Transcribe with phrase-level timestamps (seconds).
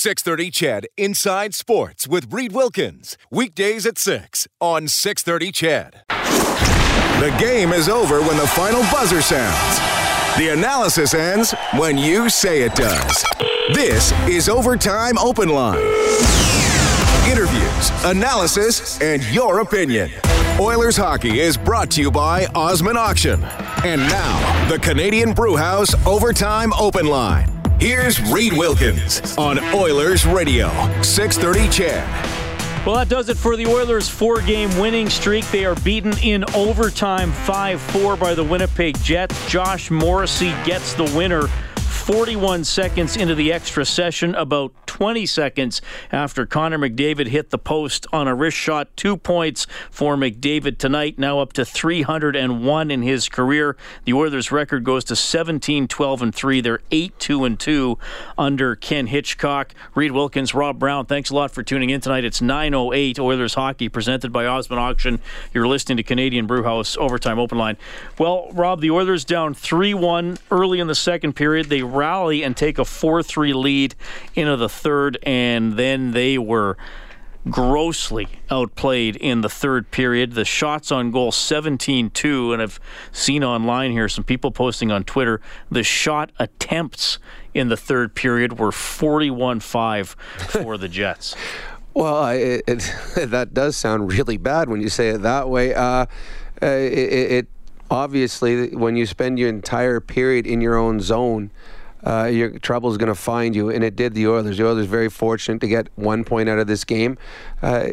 [0.00, 3.18] 630 CHED Inside Sports with Reed Wilkins.
[3.30, 6.04] Weekdays at 6 on 630 CHED.
[7.20, 9.78] The game is over when the final buzzer sounds.
[10.38, 13.26] The analysis ends when you say it does.
[13.74, 15.76] This is Overtime Open Line.
[17.30, 20.10] Interviews, analysis, and your opinion.
[20.58, 23.44] Oilers hockey is brought to you by Osmond Auction.
[23.84, 27.59] And now, the Canadian Brewhouse Overtime Open Line.
[27.80, 30.68] Here's Reed Wilkins on Oilers Radio,
[31.00, 32.84] 630 CHED.
[32.84, 35.46] Well, that does it for the Oilers' four game winning streak.
[35.50, 39.48] They are beaten in overtime 5 4 by the Winnipeg Jets.
[39.48, 41.48] Josh Morrissey gets the winner
[41.90, 48.06] 41 seconds into the extra session, about 20 seconds after Connor McDavid hit the post
[48.12, 48.88] on a wrist shot.
[48.96, 53.76] Two points for McDavid tonight, now up to 301 in his career.
[54.04, 56.60] The Oilers' record goes to 17 12 and 3.
[56.60, 57.98] They're 8 2 and 2
[58.38, 59.74] under Ken Hitchcock.
[59.94, 62.24] Reed Wilkins, Rob Brown, thanks a lot for tuning in tonight.
[62.24, 65.20] It's 9.08 Oilers Hockey presented by Osmond Auction.
[65.52, 67.76] You're listening to Canadian Brewhouse Overtime Open Line.
[68.18, 71.66] Well, Rob, the Oilers down 3 1 early in the second period.
[71.66, 73.94] They rally and take a 4 3 lead
[74.34, 76.76] into the third, and then they were
[77.48, 80.32] grossly outplayed in the third period.
[80.32, 82.80] The shots on goal 17 2, and I've
[83.12, 87.18] seen online here some people posting on Twitter the shot attempts
[87.54, 91.34] in the third period were 41 5 for the Jets.
[91.92, 92.94] Well, it, it,
[93.30, 95.74] that does sound really bad when you say it that way.
[95.74, 96.06] Uh,
[96.62, 97.48] it, it
[97.90, 101.50] obviously, when you spend your entire period in your own zone,
[102.06, 104.56] uh, your trouble is going to find you, and it did the Oilers.
[104.56, 107.18] The Oilers very fortunate to get one point out of this game.
[107.60, 107.88] Uh,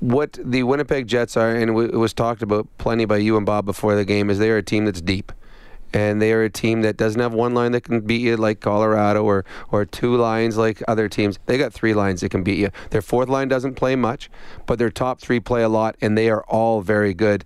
[0.00, 3.64] what the Winnipeg Jets are, and it was talked about plenty by you and Bob
[3.64, 5.32] before the game, is they are a team that's deep.
[5.92, 8.58] And they are a team that doesn't have one line that can beat you like
[8.58, 11.38] Colorado or, or two lines like other teams.
[11.46, 12.70] They got three lines that can beat you.
[12.90, 14.28] Their fourth line doesn't play much,
[14.66, 17.44] but their top three play a lot, and they are all very good.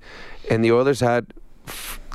[0.51, 1.35] And the Oilers had,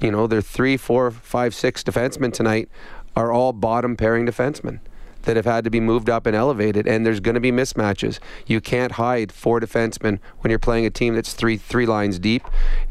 [0.01, 2.69] you know, their three, four, five, six defensemen tonight
[3.15, 4.79] are all bottom pairing defensemen
[5.23, 8.19] that have had to be moved up and elevated, and there's going to be mismatches.
[8.45, 12.43] You can't hide four defensemen when you're playing a team that's three three lines deep,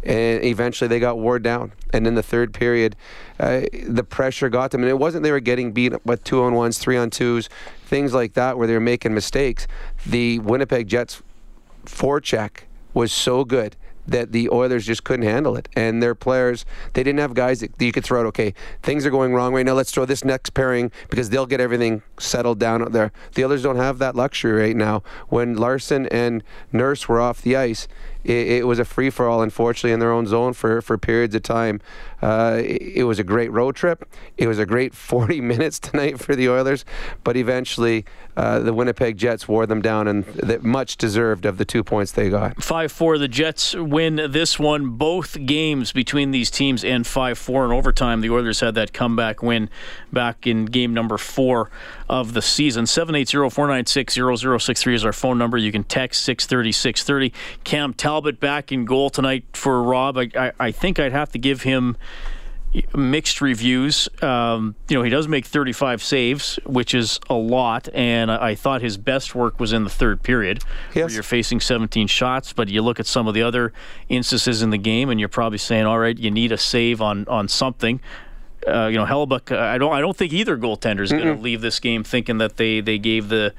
[0.02, 1.72] and eventually they got wore down.
[1.92, 2.96] And in the third period,
[3.38, 6.42] uh, the pressure got them, and it wasn't they were getting beat up with two
[6.42, 7.48] on ones, three on twos,
[7.84, 9.66] things like that, where they were making mistakes.
[10.06, 11.22] The Winnipeg Jets
[11.84, 12.62] forecheck
[12.94, 13.76] was so good
[14.06, 15.68] that the Oilers just couldn't handle it.
[15.74, 16.64] And their players,
[16.94, 19.64] they didn't have guys that you could throw out, okay, things are going wrong right
[19.64, 19.74] now.
[19.74, 23.12] Let's throw this next pairing because they'll get everything settled down out there.
[23.34, 25.02] The others don't have that luxury right now.
[25.28, 26.42] When Larsson and
[26.72, 27.88] Nurse were off the ice,
[28.24, 31.34] it, it was a free for all, unfortunately, in their own zone for, for periods
[31.34, 31.80] of time.
[32.20, 34.08] Uh, it, it, was a great road trip.
[34.36, 36.84] It was a great 40 minutes tonight for the Oilers,
[37.24, 38.04] but eventually
[38.36, 42.30] uh, the Winnipeg Jets wore them down, and much deserved of the two points they
[42.30, 42.62] got.
[42.62, 43.18] 5 4.
[43.18, 44.90] The Jets win this one.
[44.90, 48.20] Both games between these teams end 5 4 in overtime.
[48.20, 49.68] The Oilers had that comeback win
[50.12, 51.70] back in game number four
[52.08, 52.86] of the season.
[52.86, 55.56] 780 496 0063 is our phone number.
[55.56, 57.32] You can text 630 630.
[57.64, 60.18] Cam Talbot back in goal tonight for Rob.
[60.18, 61.96] I, I, I think I'd have to give him
[62.94, 64.06] mixed reviews.
[64.20, 68.54] Um, you know, he does make 35 saves, which is a lot, and I, I
[68.54, 70.62] thought his best work was in the third period,
[70.94, 71.06] yes.
[71.06, 72.52] where you're facing 17 shots.
[72.52, 73.72] But you look at some of the other
[74.10, 77.26] instances in the game, and you're probably saying, all right, you need a save on
[77.28, 77.98] on something.
[78.68, 79.50] Uh, you know, Hellebuyck.
[79.50, 79.94] Uh, I don't.
[79.94, 82.98] I don't think either goaltender is going to leave this game thinking that they they
[82.98, 83.54] gave the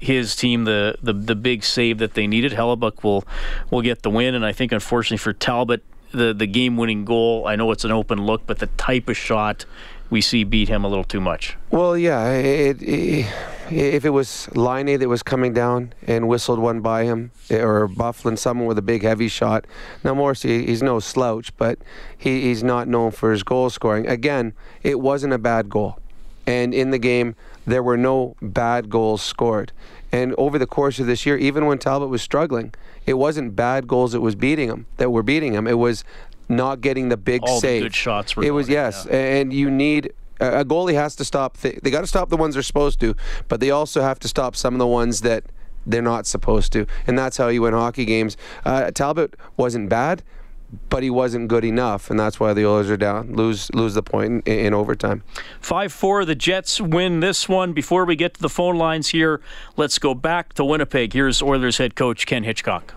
[0.00, 2.52] his team the, the the big save that they needed.
[2.52, 3.24] Hellebuyck will
[3.70, 7.46] will get the win, and I think unfortunately for Talbot, the the game winning goal.
[7.46, 9.64] I know it's an open look, but the type of shot
[10.10, 11.56] we see beat him a little too much.
[11.70, 12.30] Well, yeah.
[12.30, 13.26] It, it,
[13.70, 18.38] if it was Laine that was coming down and whistled one by him, or Byfuglien,
[18.38, 19.66] someone with a big heavy shot.
[20.04, 21.78] Now Morrissey, he's no slouch, but
[22.16, 24.06] he, he's not known for his goal scoring.
[24.06, 24.52] Again,
[24.82, 25.98] it wasn't a bad goal,
[26.46, 27.34] and in the game
[27.66, 29.72] there were no bad goals scored.
[30.12, 32.72] And over the course of this year, even when Talbot was struggling,
[33.04, 35.66] it wasn't bad goals that was beating him that were beating him.
[35.66, 36.04] It was
[36.48, 37.82] not getting the big All save.
[37.82, 38.44] The good shots were.
[38.44, 39.16] It was yes, yeah.
[39.16, 41.56] and you need a goalie has to stop.
[41.58, 43.14] Th- they got to stop the ones they're supposed to,
[43.48, 45.44] but they also have to stop some of the ones that
[45.86, 48.36] they're not supposed to, and that's how you win hockey games.
[48.64, 50.22] Uh, Talbot wasn't bad,
[50.88, 54.02] but he wasn't good enough, and that's why the Oilers are down, lose lose the
[54.02, 55.22] point in, in overtime.
[55.60, 57.72] Five four, the Jets win this one.
[57.72, 59.40] Before we get to the phone lines here,
[59.76, 61.12] let's go back to Winnipeg.
[61.12, 62.94] Here's Oilers head coach Ken Hitchcock.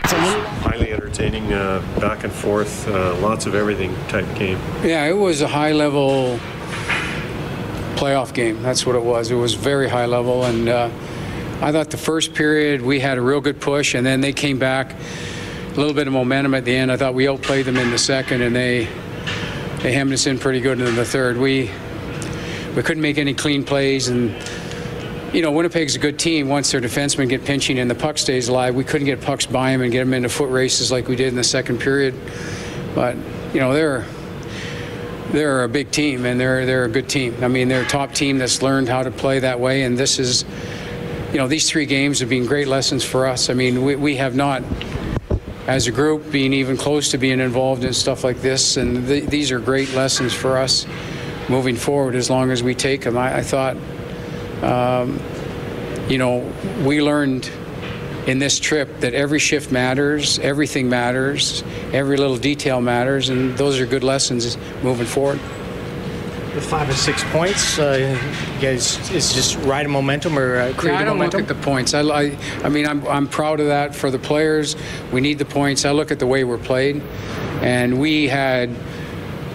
[0.00, 4.58] It's a Highly entertaining, uh, back and forth, uh, lots of everything type game.
[4.84, 6.38] Yeah, it was a high level
[7.96, 8.62] playoff game.
[8.62, 9.30] That's what it was.
[9.30, 10.90] It was very high level, and uh,
[11.60, 14.58] I thought the first period we had a real good push, and then they came
[14.58, 14.94] back.
[15.76, 16.90] A little bit of momentum at the end.
[16.90, 18.88] I thought we outplayed them in the second, and they
[19.82, 21.36] they hemmed us in pretty good in the third.
[21.36, 21.70] We
[22.74, 24.34] we couldn't make any clean plays, and
[25.34, 26.48] you know Winnipeg's a good team.
[26.48, 29.72] Once their defensemen get pinching and the puck stays alive, we couldn't get pucks by
[29.72, 32.14] them and get them into foot races like we did in the second period.
[32.94, 33.14] But
[33.52, 34.06] you know they're
[35.32, 37.36] they're a big team and they're they're a good team.
[37.42, 40.18] I mean, they're a top team that's learned how to play that way, and this
[40.18, 40.46] is,
[41.32, 43.50] you know, these three games have been great lessons for us.
[43.50, 44.62] I mean, we, we have not,
[45.66, 49.28] as a group, being even close to being involved in stuff like this, and th-
[49.28, 50.86] these are great lessons for us
[51.48, 53.18] moving forward as long as we take them.
[53.18, 53.76] I, I thought,
[54.62, 55.20] um,
[56.08, 56.52] you know,
[56.84, 57.50] we learned
[58.26, 63.80] in this trip that every shift matters, everything matters, every little detail matters, and those
[63.80, 65.40] are good lessons moving forward.
[66.56, 68.18] The five or six points, uh,
[68.62, 71.42] guys, is just riding momentum or uh, creating yeah, I don't momentum?
[71.42, 71.92] look at the points.
[71.92, 74.74] I, I, I mean, I'm, I'm proud of that for the players.
[75.12, 75.84] We need the points.
[75.84, 77.02] I look at the way we're played,
[77.60, 78.74] and we had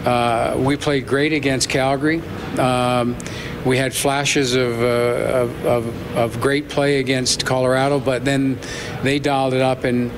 [0.05, 2.21] uh, we played great against Calgary.
[2.59, 3.17] Um,
[3.65, 8.59] we had flashes of, uh, of, of, of, great play against Colorado, but then
[9.01, 10.11] they dialed it up and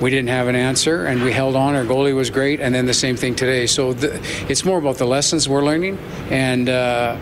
[0.00, 1.74] we didn't have an answer and we held on.
[1.74, 3.66] Our goalie was great, and then the same thing today.
[3.66, 5.98] So the, it's more about the lessons we're learning.
[6.30, 7.16] And, uh,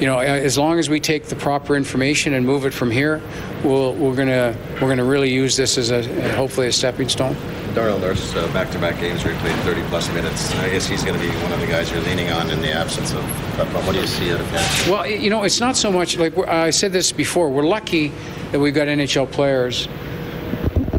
[0.00, 3.22] you know, as long as we take the proper information and move it from here,
[3.64, 6.02] we'll, we're going to we're gonna really use this as a,
[6.34, 7.34] hopefully a stepping stone.
[7.74, 10.54] Darnell Nurse, uh, back-to-back games where he played 30 plus minutes.
[10.54, 12.72] I guess he's going to be one of the guys you're leaning on in the
[12.72, 13.22] absence of.
[13.86, 14.90] What do you see out of him?
[14.90, 17.50] Well, you know, it's not so much like I said this before.
[17.50, 18.12] We're lucky
[18.52, 19.88] that we've got NHL players,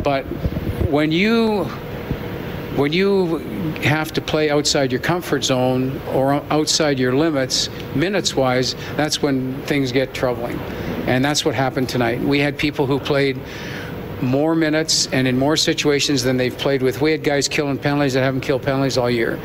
[0.03, 0.23] but
[0.89, 1.65] when you
[2.77, 3.37] when you
[3.81, 9.59] have to play outside your comfort zone or outside your limits, minutes wise, that's when
[9.63, 10.59] things get troubling.
[11.07, 12.21] And that's what happened tonight.
[12.21, 13.39] We had people who played
[14.21, 17.01] more minutes and in more situations than they've played with.
[17.01, 19.39] We had guys killing penalties that haven't killed penalties all year.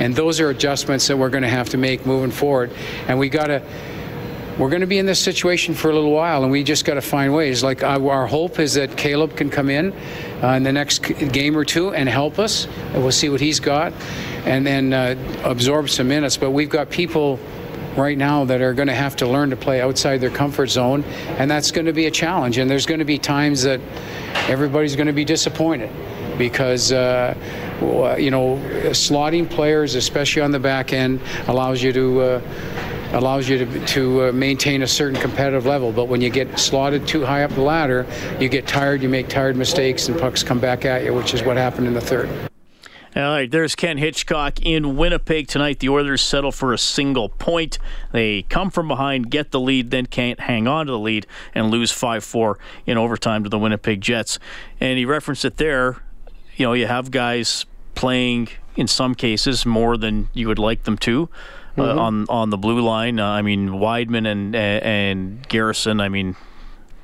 [0.00, 2.72] And those are adjustments that we're going to have to make moving forward.
[3.06, 3.62] And we got to
[4.58, 6.94] we're going to be in this situation for a little while, and we just got
[6.94, 7.62] to find ways.
[7.62, 9.92] Like our hope is that Caleb can come in
[10.42, 12.66] uh, in the next game or two and help us.
[12.92, 13.94] And we'll see what he's got,
[14.44, 16.36] and then uh, absorb some minutes.
[16.36, 17.40] But we've got people
[17.96, 21.02] right now that are going to have to learn to play outside their comfort zone,
[21.38, 22.58] and that's going to be a challenge.
[22.58, 23.80] And there's going to be times that
[24.48, 25.90] everybody's going to be disappointed
[26.36, 27.34] because uh,
[28.18, 28.56] you know
[28.90, 32.20] slotting players, especially on the back end, allows you to.
[32.20, 32.42] Uh,
[33.12, 35.92] allows you to, to uh, maintain a certain competitive level.
[35.92, 38.06] But when you get slotted too high up the ladder,
[38.40, 41.42] you get tired, you make tired mistakes, and pucks come back at you, which is
[41.42, 42.28] what happened in the third.
[43.14, 45.80] All right, there's Ken Hitchcock in Winnipeg tonight.
[45.80, 47.78] The Oilers settle for a single point.
[48.10, 51.70] They come from behind, get the lead, then can't hang on to the lead and
[51.70, 54.38] lose 5 4 in overtime to the Winnipeg Jets.
[54.80, 56.02] And he referenced it there.
[56.56, 60.96] You know, you have guys playing in some cases more than you would like them
[60.98, 61.28] to.
[61.76, 61.98] Uh, mm-hmm.
[61.98, 66.00] on on the blue line, uh, I mean Wideman and and Garrison.
[66.00, 66.36] I mean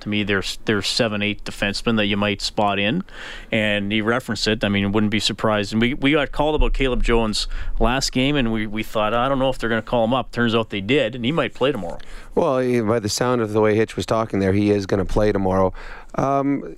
[0.00, 3.02] to me, there's there's seven, eight defensemen that you might spot in,
[3.50, 4.64] and he referenced it.
[4.64, 5.72] I mean, wouldn't be surprised.
[5.72, 7.46] And we, we got called about Caleb Jones
[7.78, 10.14] last game, and we, we thought I don't know if they're going to call him
[10.14, 10.32] up.
[10.32, 11.98] Turns out they did, and he might play tomorrow.
[12.34, 15.10] Well, by the sound of the way Hitch was talking there, he is going to
[15.10, 15.72] play tomorrow.
[16.14, 16.76] Um,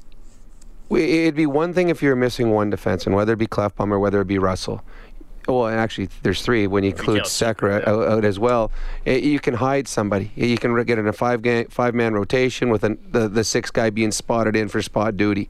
[0.90, 4.20] it'd be one thing if you're missing one defenseman, whether it be Klefbom or whether
[4.20, 4.82] it be Russell
[5.50, 8.70] well, actually, there's three when you include Sekera out, out, as well.
[9.04, 10.30] It, you can hide somebody.
[10.34, 13.70] You can get in a five game, five man rotation with an, the the six
[13.70, 15.48] guy being spotted in for spot duty.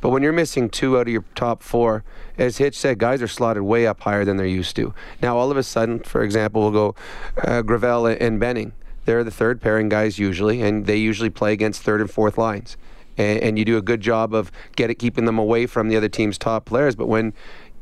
[0.00, 2.04] But when you're missing two out of your top four,
[2.38, 4.94] as Hitch said, guys are slotted way up higher than they're used to.
[5.22, 6.94] Now, all of a sudden, for example, we'll go
[7.42, 8.72] uh, Gravel and Benning.
[9.06, 12.76] They're the third pairing guys usually, and they usually play against third and fourth lines.
[13.16, 15.96] And, and you do a good job of get it, keeping them away from the
[15.96, 16.94] other team's top players.
[16.94, 17.32] But when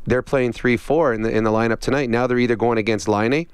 [0.06, 2.11] they're playing three four in the in the lineup tonight.
[2.11, 3.46] Now they're either going against Laine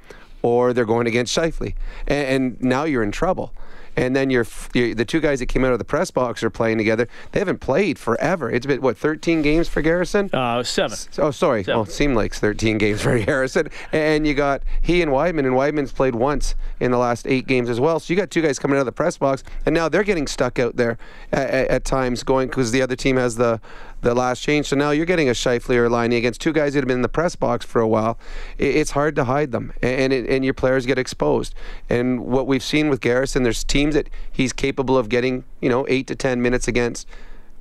[0.43, 1.75] or they're going against Scheifele,
[2.07, 3.53] and, and now you're in trouble
[3.97, 6.51] and then you're, you're, the two guys that came out of the press box are
[6.51, 7.09] playing together.
[7.33, 8.51] They haven't played forever.
[8.51, 10.31] It's been what 13 games for Garrison?
[10.33, 10.97] Uh, seven.
[11.19, 11.65] Oh, sorry.
[11.65, 11.79] Seven.
[11.79, 13.69] Oh, it seemed like 13 games for Garrison.
[13.93, 17.69] And you got he and Wideman, and Wideman's played once in the last eight games
[17.69, 18.01] as well.
[18.01, 20.27] So you got two guys coming out of the press box, and now they're getting
[20.27, 20.97] stuck out there
[21.33, 23.61] at, at, at times, going because the other team has the
[24.03, 24.67] the last change.
[24.67, 27.03] So now you're getting a Scheifele or Laine against two guys that have been in
[27.03, 28.19] the press box for a while.
[28.59, 31.55] It's hard to hide them, and it, and your players get exposed.
[31.89, 35.87] And what we've seen with Garrison, there's teams that he's capable of getting, you know,
[35.89, 37.07] eight to ten minutes against.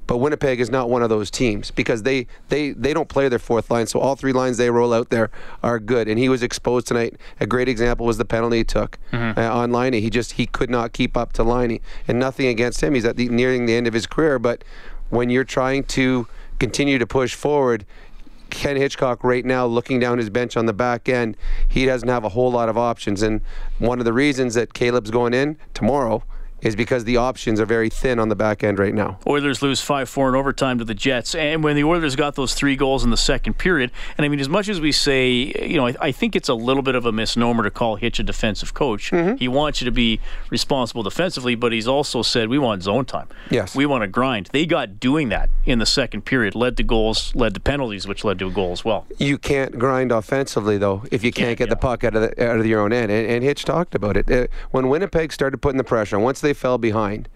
[0.07, 3.37] But Winnipeg is not one of those teams because they, they, they don't play their
[3.37, 3.85] fourth line.
[3.85, 5.29] So all three lines they roll out there
[5.61, 6.07] are good.
[6.07, 7.15] And he was exposed tonight.
[7.39, 9.93] A great example was the penalty he took uh, on Laine.
[9.93, 11.79] He just he could not keep up to Laine.
[12.07, 12.95] And nothing against him.
[12.95, 14.39] He's at the nearing the end of his career.
[14.39, 14.63] But
[15.09, 16.27] when you're trying to
[16.59, 17.85] continue to push forward,
[18.49, 21.37] Ken Hitchcock right now looking down his bench on the back end,
[21.67, 23.21] he doesn't have a whole lot of options.
[23.21, 23.41] And
[23.77, 26.23] one of the reasons that Caleb's going in tomorrow
[26.61, 29.19] is because the options are very thin on the back end right now.
[29.27, 31.35] Oilers lose 5 4 in overtime to the Jets.
[31.35, 34.39] And when the Oilers got those three goals in the second period, and I mean,
[34.39, 37.05] as much as we say, you know, I, I think it's a little bit of
[37.05, 39.11] a misnomer to call Hitch a defensive coach.
[39.11, 39.37] Mm-hmm.
[39.37, 43.27] He wants you to be responsible defensively, but he's also said, we want zone time.
[43.49, 43.75] Yes.
[43.75, 44.49] We want to grind.
[44.51, 48.23] They got doing that in the second period, led to goals, led to penalties, which
[48.23, 49.05] led to a goal as well.
[49.17, 52.49] You can't grind offensively though if you can't Yeah, get the puck out of the,
[52.49, 53.11] out of your own end.
[53.11, 56.23] And, and Hitch talked about it uh, when Winnipeg started putting the pressure on.
[56.23, 57.29] Once they fell behind,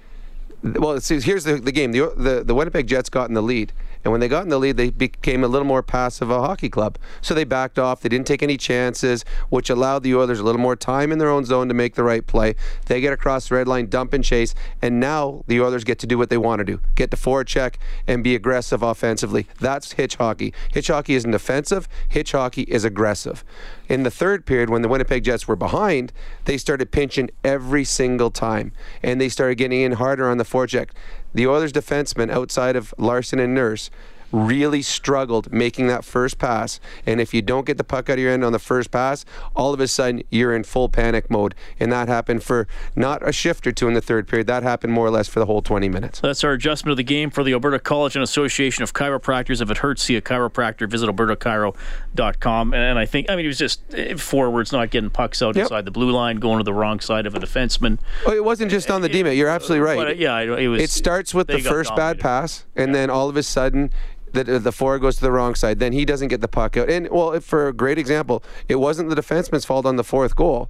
[0.64, 1.92] well, see, here's the, the game.
[1.92, 4.58] The, the the Winnipeg Jets got in the lead, and when they got in the
[4.58, 6.98] lead, they became a little more passive a hockey club.
[7.22, 8.02] So they backed off.
[8.02, 11.30] They didn't take any chances, which allowed the Oilers a little more time in their
[11.30, 12.56] own zone to make the right play.
[12.86, 16.08] They get across the red line, dump and chase, and now the Oilers get to
[16.08, 19.48] do what they want to do: get to forward check and be aggressive offensively.
[19.60, 20.54] That's hitch hockey.
[20.72, 21.88] Hitch hockey isn't defensive.
[22.08, 23.44] Hitch hockey is aggressive.
[23.90, 26.14] In the third period, when the Winnipeg Jets were behind,
[26.46, 30.90] they started pinching every single time, and they started getting in harder on the forecheck.
[31.34, 33.90] The Oilers defensemen, outside of Larsson and Nurse,
[34.34, 36.80] really struggled making that first pass.
[37.06, 39.24] And if you don't get the puck out of your end on the first pass,
[39.56, 41.56] all of a sudden you're in full panic mode.
[41.80, 44.48] And that happened for not a shift or two in the third period.
[44.48, 46.20] That happened more or less for the whole 20 minutes.
[46.20, 49.62] That's our adjustment of the game for the Alberta College and Association of Chiropractors.
[49.62, 50.90] If it hurts, see a chiropractor.
[50.90, 52.74] Visit albertachiro.com.
[52.74, 55.66] And I think, I mean, it was just eh, forwards not getting pucks out Yep.
[55.66, 58.00] inside the blue line, going to the wrong side of a defenseman.
[58.26, 59.98] Oh, it wasn't just on the D You're absolutely right.
[59.98, 60.82] But, yeah, it was.
[60.82, 63.92] it starts with the first bad pass, and then all of a sudden,
[64.36, 65.80] Uh, the the forward goes to the wrong side.
[65.80, 66.90] Then he doesn't get the puck out.
[66.90, 70.36] And well, if- for a great example, it wasn't the defenseman's fault on the fourth
[70.36, 70.70] goal.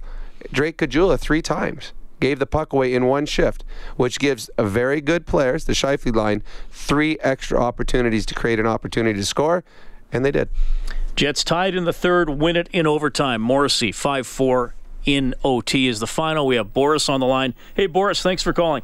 [0.52, 3.64] Drake Caggiula three times gave the puck away in one shift,
[3.96, 8.66] which gives a very good players, the Scheifele line, three extra opportunities to create an
[8.66, 9.64] opportunity to score,
[10.12, 10.48] and they did.
[11.16, 13.40] Jets tied in the third, win it in overtime.
[13.40, 16.46] Morrissey, 5 4 in OT is the final.
[16.46, 17.54] We have Boris on the line.
[17.74, 18.82] Hey, Boris, thanks for calling.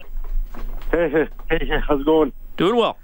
[0.91, 1.09] Hey,
[1.51, 2.33] hey, hey, how's it going?
[2.57, 2.99] Doing well.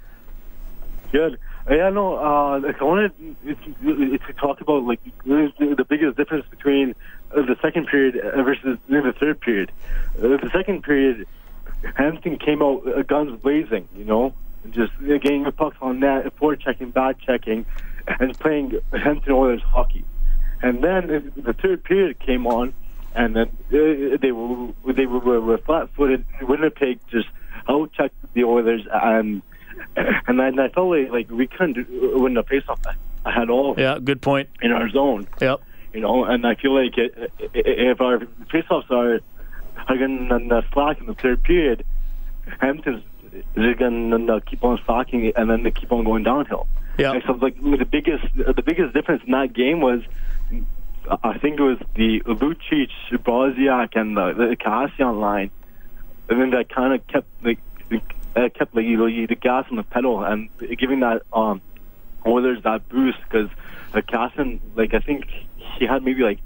[1.11, 1.39] Good.
[1.69, 6.95] Yeah, no, uh, I wanted to, talk about like the biggest difference between
[7.31, 9.71] uh, the second period versus the third period.
[10.17, 11.27] Uh, the second period,
[11.95, 14.33] Hampton came out uh, guns blazing, you know,
[14.69, 17.65] just uh, getting the pucks on net, forward checking, back checking,
[18.07, 20.05] and playing Hampton Oilers hockey.
[20.61, 22.73] And then uh, the third period came on,
[23.13, 26.25] and then uh, they were they were, were flat-footed.
[26.43, 27.27] Winnipeg just
[27.67, 29.41] out-checked the Oilers, and
[30.27, 32.79] and I, and I felt like, like we couldn't win the face-off
[33.25, 34.49] at all Yeah, good point.
[34.61, 35.27] in our zone.
[35.41, 35.61] Yep.
[35.93, 38.19] You know, and I feel like it, if our
[38.51, 39.19] face-offs are
[39.87, 41.85] are going to slack in the third period,
[42.59, 43.03] Hampton's
[43.55, 46.67] is going to keep on slacking it, and then they keep on going downhill.
[46.97, 47.19] Yeah.
[47.25, 50.01] So like the biggest the biggest difference in that game was
[51.23, 55.51] I think it was the Lucic, Brodziak, and the, the Kassian line,
[56.29, 57.59] and then that kind of kept like
[58.37, 61.61] uh, kept like you know, the gas on the pedal and giving that um
[62.25, 63.49] Oilers that boost because
[63.93, 65.25] uh, Kassian like I think
[65.79, 66.39] he had maybe like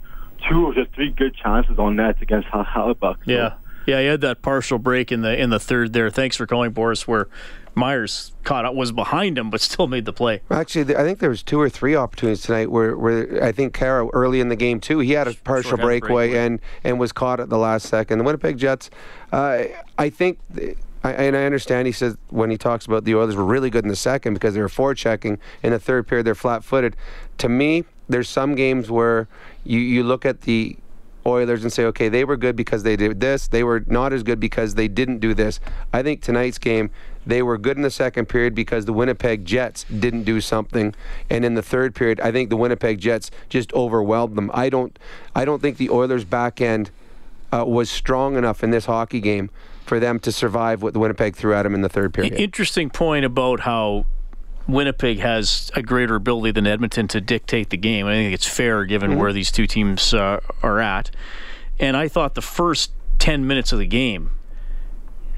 [0.50, 3.15] two or just three good chances on net against Hal- Hellebuyck.
[3.25, 3.53] So- Yeah.
[3.88, 6.12] Yeah, he had that partial break in the in the third there.
[6.12, 7.27] Thanks for calling, Boris, where
[7.74, 10.41] Myers caught up, was behind him, but still made the play.
[10.51, 14.07] Actually, I think there was two or three opportunities tonight where, where I think Khaira
[14.13, 15.00] early in the game too.
[15.00, 16.45] He had a partial breakaway, breakaway.
[16.45, 18.19] and and was caught at the last second.
[18.19, 18.91] The Winnipeg Jets,
[19.31, 19.63] uh,
[19.98, 20.38] I think.
[20.55, 23.70] th- I, and I understand he says when he talks about the Oilers were really
[23.70, 25.39] good in the second because they were forechecking.
[25.63, 26.96] In the third period, they're flat-footed.
[27.39, 29.27] To me, there's some games where
[29.63, 30.77] you, you look at the
[31.25, 33.48] Oilers and say, okay, they were good because they did this.
[33.48, 35.60] They were not as good because they didn't do this.
[35.93, 36.89] I think tonight's game,
[37.25, 40.96] they were good in the second period because the Winnipeg Jets didn't do something,
[41.29, 44.50] and in the third period, I think the Winnipeg Jets just overwhelmed them.
[44.53, 44.98] I don't,
[45.36, 46.89] I don't think the Oilers' back end
[47.53, 49.51] uh, was strong enough in this hockey game
[49.91, 52.31] for them to survive what the Winnipeg threw at them in the third period.
[52.36, 54.05] Interesting point about how
[54.65, 58.07] Winnipeg has a greater ability than Edmonton to dictate the game.
[58.07, 61.12] I think it's fair given where these two teams uh, are at.
[61.77, 64.31] And I thought the first 10 minutes of the game,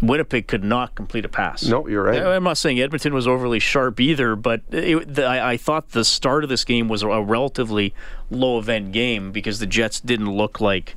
[0.04, 1.66] Winnipeg could not complete a pass.
[1.66, 2.22] No, you're right.
[2.22, 6.06] I'm not saying Edmonton was overly sharp either, but it, the, I, I thought the
[6.06, 7.96] start of this game was a relatively
[8.30, 10.96] low event game because the Jets didn't look like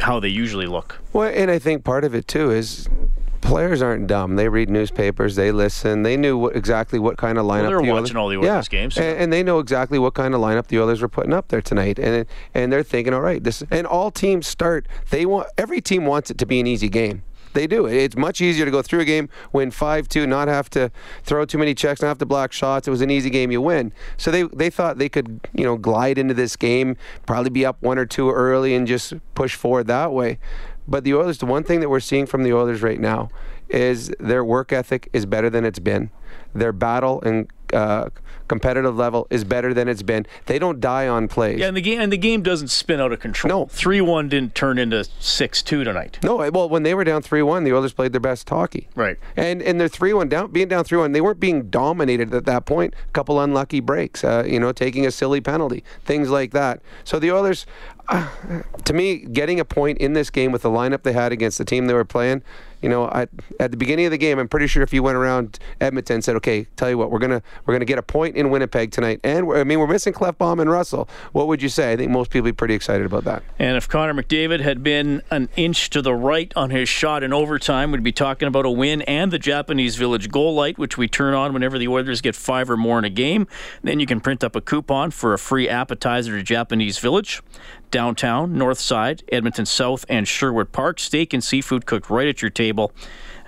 [0.00, 0.98] how they usually look.
[1.12, 2.88] Well, and I think part of it too is
[3.40, 4.36] players aren't dumb.
[4.36, 5.36] They read newspapers.
[5.36, 6.02] They listen.
[6.02, 7.48] They knew what, exactly what kind of lineup.
[7.48, 8.62] Well, they're the watching Oilers, all the Oilers yeah.
[8.78, 8.98] games.
[8.98, 11.62] and, and they know exactly what kind of lineup the Oilers were putting up there
[11.62, 11.98] tonight.
[11.98, 13.62] And and they're thinking, all right, this.
[13.70, 14.86] And all teams start.
[15.10, 17.22] They want every team wants it to be an easy game.
[17.56, 17.86] They do.
[17.86, 21.46] It's much easier to go through a game, win five two, not have to throw
[21.46, 22.86] too many checks, not have to block shots.
[22.86, 23.92] It was an easy game, you win.
[24.18, 27.78] So they they thought they could you know glide into this game, probably be up
[27.80, 30.38] one or two early, and just push forward that way.
[30.86, 33.30] But the Oilers, the one thing that we're seeing from the Oilers right now
[33.70, 36.10] is their work ethic is better than it's been.
[36.54, 38.10] Their battle and uh,
[38.48, 40.26] competitive level is better than it's been.
[40.46, 41.58] They don't die on plays.
[41.58, 43.48] Yeah, and the game and the game doesn't spin out of control.
[43.48, 43.66] No.
[43.66, 46.18] three one didn't turn into six two tonight.
[46.22, 48.88] No, well, when they were down three one, the Oilers played their best hockey.
[48.94, 49.18] Right.
[49.36, 51.12] And and they're three one down, being down three one.
[51.12, 52.94] They weren't being dominated at that point.
[53.08, 56.80] A couple unlucky breaks, uh, you know, taking a silly penalty, things like that.
[57.04, 57.66] So the Oilers,
[58.08, 58.28] uh,
[58.84, 61.64] to me, getting a point in this game with the lineup they had against the
[61.64, 62.42] team they were playing.
[62.82, 63.26] You know, I,
[63.58, 66.24] at the beginning of the game, I'm pretty sure if you went around Edmonton and
[66.24, 69.20] said, "Okay, tell you what, we're gonna we're gonna get a point in Winnipeg tonight,"
[69.24, 71.08] and I mean we're missing Klefbom and Russell.
[71.32, 71.92] What would you say?
[71.92, 73.42] I think most people be pretty excited about that.
[73.58, 77.32] And if Connor McDavid had been an inch to the right on his shot in
[77.32, 81.08] overtime, we'd be talking about a win and the Japanese Village goal light, which we
[81.08, 83.46] turn on whenever the Oilers get five or more in a game.
[83.82, 87.42] Then you can print up a coupon for a free appetizer to Japanese Village.
[87.90, 90.98] Downtown, North Side, Edmonton South, and Sherwood Park.
[90.98, 92.65] Steak and seafood cooked right at your table.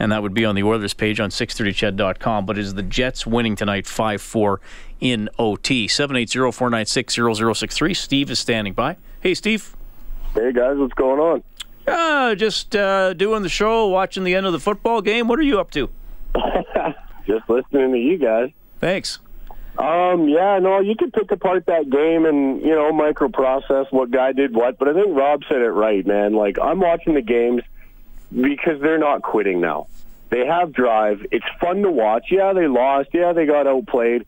[0.00, 2.46] And that would be on the Oilers page on 630ched.com.
[2.46, 4.60] But is the Jets winning tonight 5 4
[5.00, 5.88] in OT.
[5.88, 7.94] 780 496 0063.
[7.94, 8.96] Steve is standing by.
[9.20, 9.74] Hey, Steve.
[10.34, 11.42] Hey guys, what's going on?
[11.88, 15.26] Uh, just uh, doing the show, watching the end of the football game.
[15.26, 15.88] What are you up to?
[17.26, 18.50] Just listening to you guys.
[18.78, 19.18] Thanks.
[19.78, 24.32] Um, yeah, no, you could pick apart that game and you know microprocess what guy
[24.32, 26.34] did what, but I think Rob said it right, man.
[26.34, 27.62] Like I'm watching the games
[28.34, 29.86] because they're not quitting now.
[30.30, 31.24] They have drive.
[31.30, 32.26] It's fun to watch.
[32.30, 33.10] Yeah, they lost.
[33.12, 34.26] Yeah, they got outplayed.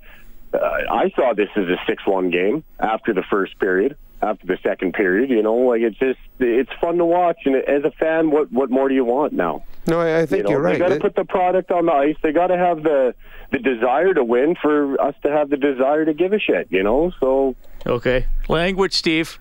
[0.52, 3.96] Uh, I saw this as a six-one game after the first period.
[4.22, 7.38] After the second period, you know, like it's just it's fun to watch.
[7.46, 9.64] And as a fan, what what more do you want now?
[9.86, 10.72] No, I, I think you know, are right.
[10.74, 12.16] They got to put the product on the ice.
[12.22, 13.14] They got to have the
[13.50, 16.66] the desire to win for us to have the desire to give a shit.
[16.70, 18.26] You know, so Okay.
[18.48, 19.38] Language, Steve.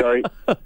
[0.00, 0.24] sorry.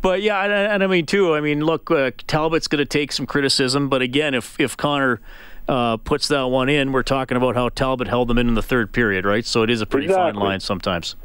[0.00, 1.34] But yeah, and, and I mean too.
[1.34, 5.20] I mean, look, uh, Talbot's going to take some criticism, but again, if if Connor
[5.68, 8.62] uh, puts that one in, we're talking about how Talbot held them in in the
[8.62, 9.44] third period, right?
[9.44, 11.16] So it is a pretty fine line sometimes.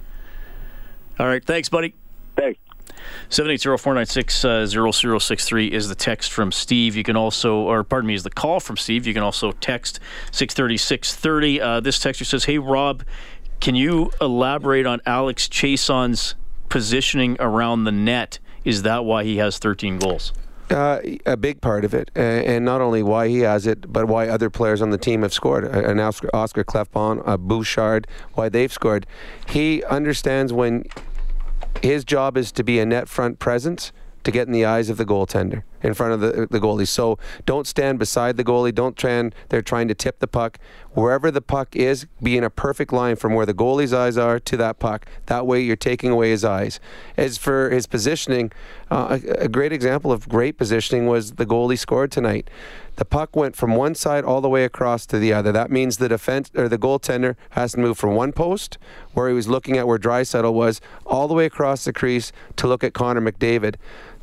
[1.20, 1.94] All right, thanks, buddy.
[2.36, 2.60] Thanks.
[3.30, 6.96] 780-496-0063 is the text from Steve.
[6.96, 9.08] You can also, or pardon me, is the call from Steve.
[9.08, 10.00] You can also text
[10.32, 11.62] 630-630.
[11.62, 13.04] Uh, this texter says, hey, Rob,
[13.60, 16.36] can you elaborate on Alex Chiasson's
[16.70, 18.40] positioning around the net?
[18.66, 20.34] Is that why he has 13 goals?
[20.70, 24.08] Uh, a big part of it, uh, and not only why he has it, but
[24.08, 25.66] why other players on the team have scored.
[25.66, 26.64] Uh, An Oscar, Oscar
[27.26, 29.06] a Bouchard, why they've scored.
[29.50, 30.86] He understands when
[31.82, 33.92] his job is to be a net front presence
[34.24, 36.88] to get in the eyes of the goaltender in front of the the goalie.
[36.88, 38.74] So don't stand beside the goalie.
[38.74, 40.58] Don't try they're trying to tip the puck.
[40.94, 44.40] Wherever the puck is, be in a perfect line from where the goalie's eyes are
[44.40, 45.06] to that puck.
[45.26, 46.80] That way you're taking away his eyes.
[47.18, 48.52] As for his positioning,
[48.90, 52.50] uh, a, a great example of great positioning was the goal he scored tonight.
[52.96, 55.52] The puck went from one side all the way across to the other.
[55.52, 58.78] That means the defense or the goaltender has to move from one post,
[59.14, 62.68] where he was looking at where Draisaitl was, all the way across the crease to
[62.68, 63.76] look at Connor McDavid.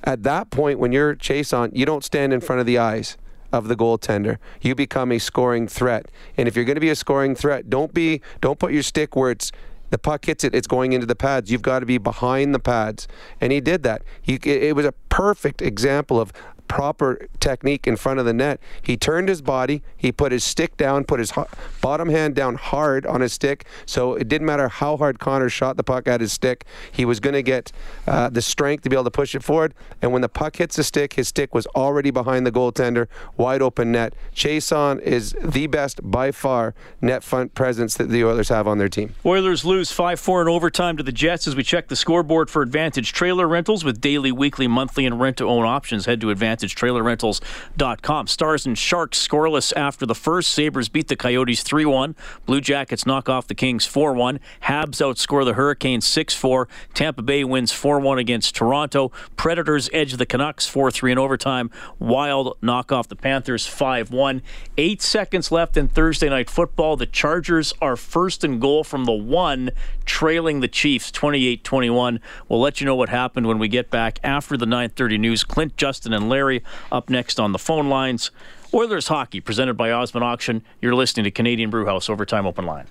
[0.04, 3.16] At that point, when you're Chiasson, you don't stand in front of the eyes
[3.52, 4.38] of the goaltender.
[4.60, 6.06] You become a scoring threat.
[6.36, 9.16] And if you're going to be a scoring threat, don't be don't put your stick
[9.16, 9.52] where it's
[9.90, 11.50] the puck hits it, it's going into the pads.
[11.50, 13.08] You've got to be behind the pads.
[13.40, 14.02] And he did that.
[14.22, 16.32] He, it, was a perfect example of
[16.70, 18.61] proper technique in front of the net.
[18.80, 21.48] He turned his body, he put his stick down, put his ho-
[21.80, 23.64] bottom hand down hard on his stick.
[23.87, 27.18] So it didn't matter how hard Connor shot the puck at his stick, he was
[27.18, 27.72] going to get
[28.06, 29.74] uh, the strength to be able to push it forward.
[30.00, 33.62] And when the puck hits the stick, his stick was already behind the goaltender, wide
[33.62, 34.14] open net.
[34.33, 38.88] Chiasson is the best by far net front presence that the Oilers have on their
[38.88, 39.16] team.
[39.26, 42.62] Oilers lose 5 4 in overtime to the Jets as we check the scoreboard for
[42.62, 46.06] Advantage Trailer Rentals with daily, weekly, monthly, and rent to own options.
[46.06, 48.26] Head to AdvantageTrailerRentals.com.
[48.26, 50.50] Stars and Sharks scoreless after the first.
[50.50, 52.14] Sabres beat the Coyotes 3 1.
[52.46, 54.40] Blue Jackets knock off the Kings 4 1.
[54.64, 56.68] Habs outscore the Hurricanes 6 4.
[56.94, 59.10] Tampa Bay wins 4 1 against Toronto.
[59.36, 61.70] Predators edge the Canucks 4 3 in overtime.
[61.98, 64.42] Wild knock off the Panthers 5 1.
[64.76, 66.96] Eight seconds left in Thursday night football.
[66.96, 69.70] The Chargers are first and goal from the one,
[70.04, 72.20] trailing the Chiefs 28 21.
[72.48, 75.44] We'll let you know what happened when we get back after the 9:30 news.
[75.44, 76.49] Clint, Justin, and Larry
[76.90, 78.30] up next on the phone lines.
[78.72, 80.62] Oilers hockey presented by Osmond Auction.
[80.80, 82.86] You're listening to Canadian Brewhouse Overtime Open Line.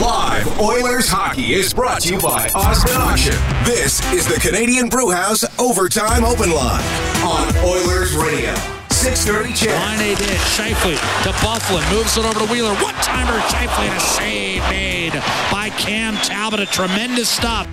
[0.00, 3.34] Live Oilers hockey is brought to you by Osmond Auction.
[3.64, 6.82] This is the Canadian Brewhouse Overtime Open Line
[7.22, 8.54] on Oilers Radio.
[8.90, 9.74] 630 CHED.
[9.74, 10.38] Line A did.
[10.54, 10.94] Scheifele
[11.24, 11.90] to Byfuglien.
[11.92, 12.74] Moves it over to Wheeler.
[12.82, 13.38] One timer.
[13.50, 15.12] Scheifele and a save made
[15.50, 16.60] by Cam Talbot.
[16.60, 17.66] A tremendous stop.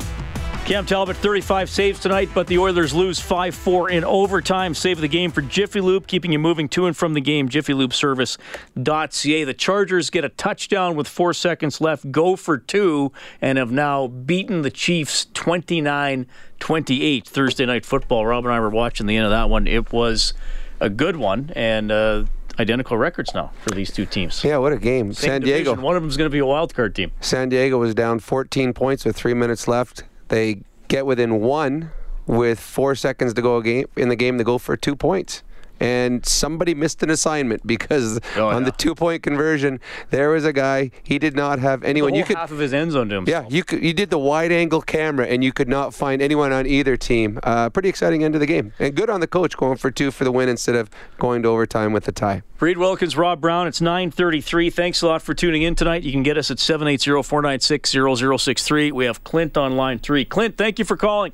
[0.69, 4.75] Cam Talbot, 35 saves tonight, but the Oilers lose 5 4 in overtime.
[4.75, 7.49] Save the game for Jiffy Lube, keeping you moving to and from the game.
[7.49, 9.43] JiffyLubeService.ca.
[9.45, 14.05] The Chargers get a touchdown with four seconds left, go for two, and have now
[14.05, 16.27] beaten the Chiefs 29
[16.59, 18.27] 28 Thursday night football.
[18.27, 19.65] Rob and I were watching the end of that one.
[19.65, 20.35] It was
[20.79, 22.25] a good one, and uh,
[22.59, 24.43] identical records now for these two teams.
[24.43, 25.13] Yeah, what a game.
[25.13, 25.73] Same San Diego.
[25.73, 27.11] One of them is going to be a wild card team.
[27.21, 30.03] San Diego was down 14 points with three minutes left.
[30.29, 31.91] They get within one
[32.25, 34.37] with four seconds to go game in the game.
[34.37, 35.43] They go for two points.
[35.79, 38.69] And somebody missed an assignment because Oh, on yeah.
[38.69, 40.91] the two-point conversion, there was a guy.
[41.03, 42.13] He did not have anyone.
[42.15, 43.45] You could, half of his end zone to himself.
[43.45, 43.83] yeah, you could.
[43.83, 47.39] You did the wide-angle camera, and you could not find anyone on either team.
[47.43, 50.11] Uh, pretty exciting end of the game, and good on the coach going for two
[50.11, 52.41] for the win instead of going to overtime with the tie.
[52.59, 53.67] Reed Wilkins, Rob Brown.
[53.67, 54.69] It's 9:33.
[54.73, 56.03] Thanks a lot for tuning in tonight.
[56.03, 58.91] You can get us at 780-496-0063.
[58.91, 60.25] We have Clint on line 3.
[60.25, 61.33] Clint, thank you for calling.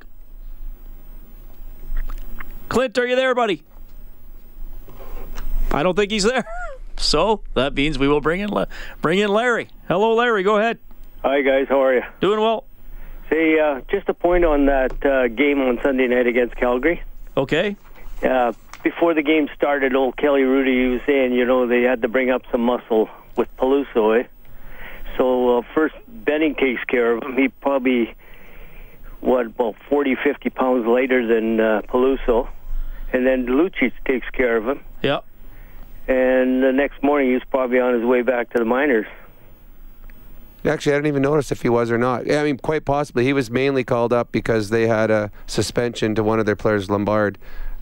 [2.68, 3.62] Clint, are you there, buddy?
[5.72, 6.44] I don't think he's there.
[6.98, 8.48] So, that means we will bring in
[9.02, 9.68] bring in Larry.
[9.86, 10.78] Hello Larry, go ahead.
[11.22, 12.02] Hi guys, how are you?
[12.22, 12.64] Doing well.
[13.28, 17.02] Say, uh, just a point on that uh, game on Sunday night against Calgary.
[17.36, 17.76] Okay.
[18.22, 22.08] Uh, before the game started, old Kelly Hrudey was saying, you know, they had to
[22.08, 24.26] bring up some muscle with Peluso, eh?
[25.18, 27.36] So uh, first, Benning takes care of him.
[27.36, 28.14] He probably
[29.20, 32.48] what about 40, 50 pounds lighter than uh, Peluso,
[33.12, 34.84] and then Lucic takes care of him.
[35.02, 35.20] Yeah.
[36.08, 39.06] And the next morning, he was probably on his way back to the minors.
[40.64, 42.30] Actually, I didn't even notice if he was or not.
[42.30, 43.24] I mean, quite possibly.
[43.24, 46.90] He was mainly called up because they had a suspension to one of their players,
[46.90, 47.38] Lombard.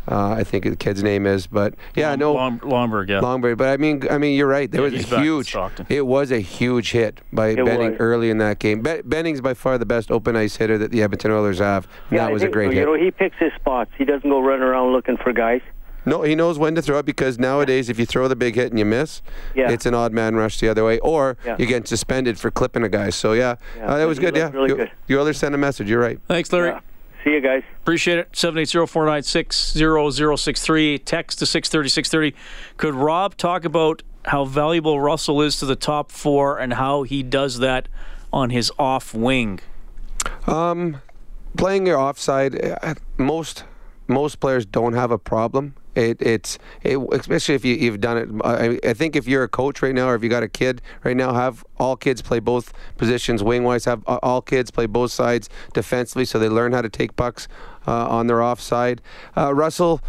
[0.06, 3.20] Uh, I think the kid's name is, but yeah, no, Lom- Lomberg, yeah.
[3.22, 3.56] Longberry.
[3.56, 4.70] But I mean, I mean, you're right.
[4.70, 5.56] There Yeah, was a huge.
[5.88, 8.00] It was a huge hit by It Benning was.
[8.00, 8.82] early in that game.
[8.82, 11.88] Be- Benning's by far the best open ice hitter that the Edmonton Oilers have.
[12.10, 12.72] Yeah, that I was a great so.
[12.72, 12.80] hit.
[12.80, 13.92] You know, he picks his spots.
[13.96, 15.62] He doesn't go running around looking for guys.
[16.06, 18.70] No, he knows when to throw it because nowadays, if you throw the big hit
[18.70, 19.22] and you miss,
[19.54, 19.70] Yeah.
[19.70, 21.56] it's an odd man rush the other way, or Yeah.
[21.58, 23.10] you get suspended for clipping a guy.
[23.10, 24.36] So yeah, Yeah, uh, that was he good.
[24.36, 24.90] Yeah, really you, good.
[25.06, 25.88] you Oilers sent a message.
[25.88, 26.18] You're right.
[26.28, 26.70] Thanks, Larry.
[26.70, 26.80] Yeah.
[27.24, 27.62] See you guys.
[27.82, 28.32] Appreciate it.
[28.32, 30.98] 780-496-0063.
[31.04, 32.34] Text to 630 630.
[32.76, 37.22] Could Rob talk about how valuable Russell is to the top four and how he
[37.22, 37.88] does that
[38.32, 39.60] on his off wing?
[40.46, 40.98] Um,
[41.56, 43.64] playing your offside, uh, most
[44.06, 45.74] most players don't have a problem.
[45.94, 48.28] It, it's it, especially if you, you've done it.
[48.44, 50.83] I, I think if you're a coach right now, or if you got a kid
[51.04, 53.85] right now, have all kids play both positions wing wise.
[53.85, 57.48] Have uh, all kids play both sides defensively, so they learn how to take pucks
[57.87, 59.00] uh, on their offside.
[59.37, 60.00] Uh, Russell,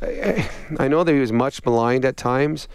[0.00, 2.68] I, I know that he was much maligned at times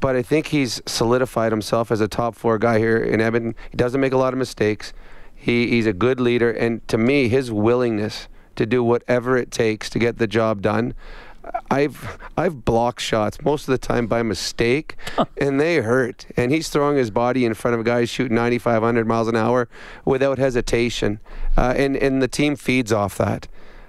[0.00, 3.54] but I think he's solidified himself as a top four guy here in Edmonton.
[3.70, 4.92] He doesn't make a lot of mistakes.
[5.34, 9.88] He, he's a good leader, and to me, his willingness to do whatever it takes
[9.90, 10.92] to get the job done.
[11.70, 14.96] I've I've blocked shots most of the time by mistake,
[15.36, 16.26] and they hurt.
[16.36, 19.68] And he's throwing his body in front of guys shooting 9,500 miles an hour
[20.04, 21.20] without hesitation,
[21.56, 23.48] uh, and and the team feeds off that.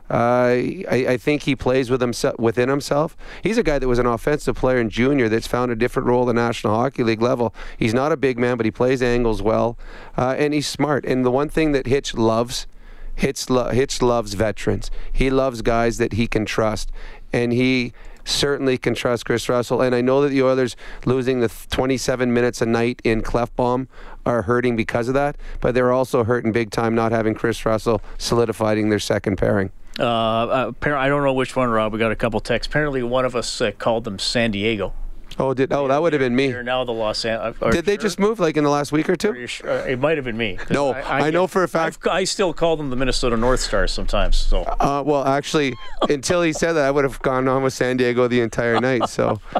[0.09, 3.17] Uh, I, I think he plays with himself within himself.
[3.41, 6.23] He's a guy that was an offensive player in junior that's found a different role
[6.23, 7.55] at the National Hockey League level.
[7.77, 9.79] He's not a big man, but he plays angles well,
[10.15, 11.05] uh, and he's smart.
[11.05, 12.67] And the one thing that Hitch loves,
[13.15, 14.91] Hitch, lo- Hitch loves veterans.
[15.11, 16.91] He loves guys that he can trust,
[17.35, 17.91] and he
[18.23, 19.81] certainly can trust Kris Russell.
[19.81, 23.87] And I know that the Oilers losing the 27 minutes a night in Klefbom
[24.25, 28.01] are hurting because of that, but they're also hurting big time not having Kris Russell
[28.17, 29.69] solidifying their second pairing.
[29.99, 31.93] Uh, apparently, I don't know which one, Rob.
[31.93, 32.71] We got a couple texts.
[32.71, 34.93] Apparently, one of us uh, called them San Diego.
[35.37, 36.49] Oh, did oh that would have been me.
[36.51, 37.57] They're now the Los Angeles.
[37.73, 39.33] Did they just move like in the last week or two?
[39.33, 40.57] It might have been me.
[40.69, 43.91] No, I know for a fact- I've- I still call them the Minnesota North Stars
[43.91, 44.37] sometimes.
[44.37, 45.73] So Uh, well, actually,
[46.09, 49.09] until he said that, I would have gone on with San Diego the entire night.
[49.09, 49.41] So,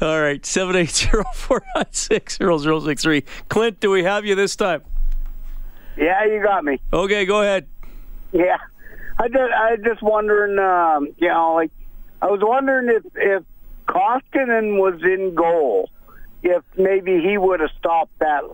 [0.00, 3.24] All right, 780-496-0063.
[3.48, 4.82] Clint, do we have you this time?
[5.96, 6.80] Yeah, you got me.
[6.92, 7.66] Okay, go ahead.
[8.32, 8.56] Yeah,
[9.18, 11.70] I just I just wondering, um, you know, like
[12.22, 13.42] I was wondering if if
[13.90, 15.90] Koskinen was in goal,
[16.42, 18.44] if maybe he would have stopped that.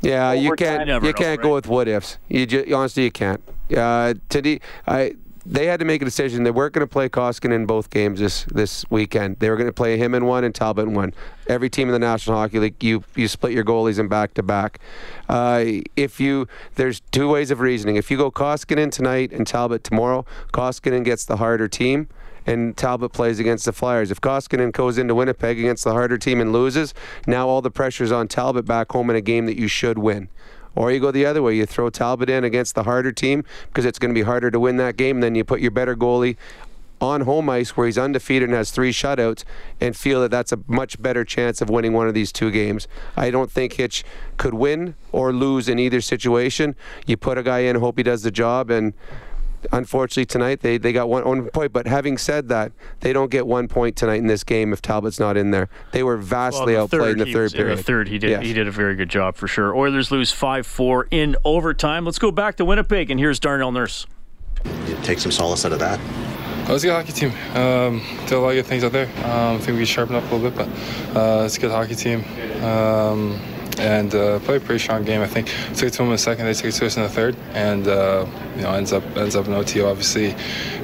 [0.00, 2.18] yeah, you can't Never you can't go with what ifs.
[2.28, 3.42] You just honestly you can't.
[3.74, 5.14] Uh, today, I
[5.46, 6.42] they had to make a decision.
[6.42, 9.38] They weren't going to play Koskinen in both games this this weekend.
[9.38, 11.14] They were going to play him in one and Talbot in one.
[11.46, 14.42] Every team in the National Hockey League, you you split your goalies in back to
[14.42, 14.80] back.
[15.28, 15.64] Uh,
[15.96, 17.96] if you there's two ways of reasoning.
[17.96, 22.08] If you go Koskinen tonight and Talbot tomorrow, Koskinen gets the harder team
[22.48, 24.10] and Talbot plays against the Flyers.
[24.10, 26.94] If Koskinen goes into Winnipeg against the harder team and loses,
[27.26, 30.28] now all the pressure's on Talbot back home in a game that you should win.
[30.74, 33.84] Or you go the other way, you throw Talbot in against the harder team because
[33.84, 35.20] it's going to be harder to win that game.
[35.20, 36.36] Then you put your better goalie
[37.00, 39.44] on home ice where he's undefeated and has three shutouts
[39.80, 42.88] and feel that that's a much better chance of winning one of these two games.
[43.14, 44.04] I don't think Hitch
[44.36, 46.76] could win or lose in either situation.
[47.06, 48.94] You put a guy in, hope he does the job, and
[49.72, 51.72] unfortunately tonight they, they got one, one point.
[51.72, 55.20] But having said that, they don't get one point tonight in this game if Talbot's
[55.20, 55.68] not in there.
[55.92, 57.72] They were vastly well, outplayed in the third period.
[57.72, 58.42] In the third, he did yes.
[58.44, 59.74] he did a very good job for sure.
[59.74, 62.04] Oilers lose five four in overtime.
[62.04, 64.06] Let's go back to Winnipeg and here's Darnell Nurse.
[64.86, 66.00] You take some solace out of that.
[66.68, 67.30] It was a good hockey team.
[67.56, 69.06] Um, did a lot of good things out there.
[69.24, 71.94] Um, I think we sharpened up a little bit, but uh, it's a good hockey
[71.94, 72.22] team.
[72.62, 73.40] Um,
[73.78, 75.20] and uh, played a pretty strong game.
[75.20, 77.02] I think took it to them in the second, they took it to us in
[77.02, 79.80] the third, and uh, you know ends up ends up in OT.
[79.80, 80.34] Obviously,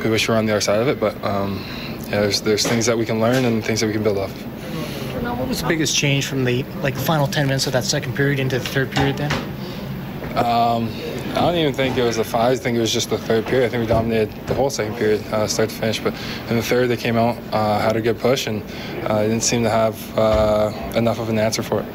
[0.03, 1.65] we wish we were on the other side of it, but um,
[2.09, 4.33] yeah, there's there's things that we can learn and things that we can build off.
[5.23, 8.15] Now, what was the biggest change from the like final ten minutes of that second
[8.15, 9.33] period into the third period then?
[10.37, 10.89] Um,
[11.35, 12.53] I don't even think it was the five.
[12.53, 13.67] I think it was just the third period.
[13.67, 15.99] I think we dominated the whole second period, uh, start to finish.
[15.99, 16.15] But
[16.49, 18.63] in the third, they came out, uh, had a good push, and
[19.05, 21.87] uh, didn't seem to have uh, enough of an answer for it.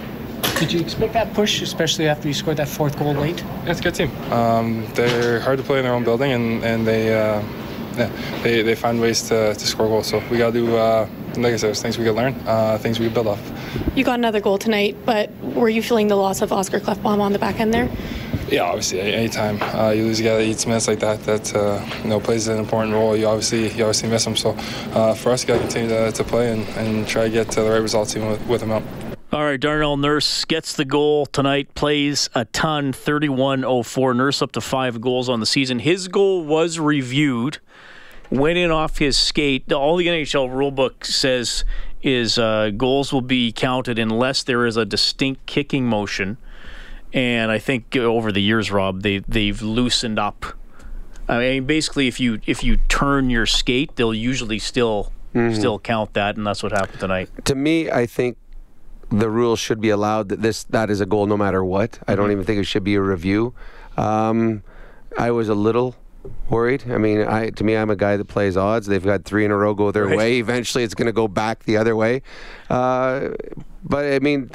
[0.60, 3.44] Did you expect that push, especially after you scored that fourth goal late?
[3.64, 4.12] That's a good team.
[4.32, 7.42] Um, they're hard to play in their own building, and, and they, uh,
[7.96, 10.08] yeah, they they find ways to, to score goals.
[10.08, 13.00] So we got to do, uh, like I said, things we can learn, uh, things
[13.00, 13.42] we can build off.
[13.96, 17.32] You got another goal tonight, but were you feeling the loss of Oscar Klefbom on
[17.32, 17.90] the back end there?
[18.50, 21.86] Yeah, obviously, anytime uh, you lose a guy that eats minutes like that, that uh,
[22.04, 24.36] you know plays an important role, you obviously you obviously miss him.
[24.36, 24.58] So
[24.94, 27.62] uh, for us, got to continue to, to play and, and try to get to
[27.62, 28.84] the right results even with, with him out.
[29.32, 34.16] All right, Darnell Nurse gets the goal tonight, plays a ton, 31 04.
[34.16, 35.78] Nurse up to five goals on the season.
[35.78, 37.60] His goal was reviewed,
[38.32, 39.72] went in off his skate.
[39.72, 41.64] All the NHL rulebook says
[42.02, 46.38] is uh, goals will be counted unless there is a distinct kicking motion.
[47.14, 50.44] And I think over the years, Rob, they they've loosened up.
[51.28, 55.54] I mean, basically, if you if you turn your skate, they'll usually still mm-hmm.
[55.54, 57.30] still count that, and that's what happened tonight.
[57.46, 58.38] To me, I think
[59.10, 62.00] the rule should be allowed that this that is a goal no matter what.
[62.08, 62.32] I don't mm-hmm.
[62.34, 63.54] even think it should be a review.
[63.98, 64.64] Um,
[65.18, 65.96] I was a little
[66.50, 66.84] worried.
[66.90, 68.88] I mean, I to me, I'm a guy that plays odds.
[68.88, 70.18] They've got three in a row go their right.
[70.18, 70.40] way.
[70.40, 72.22] Eventually, it's going to go back the other way.
[72.70, 73.30] Uh,
[73.84, 74.50] but I mean,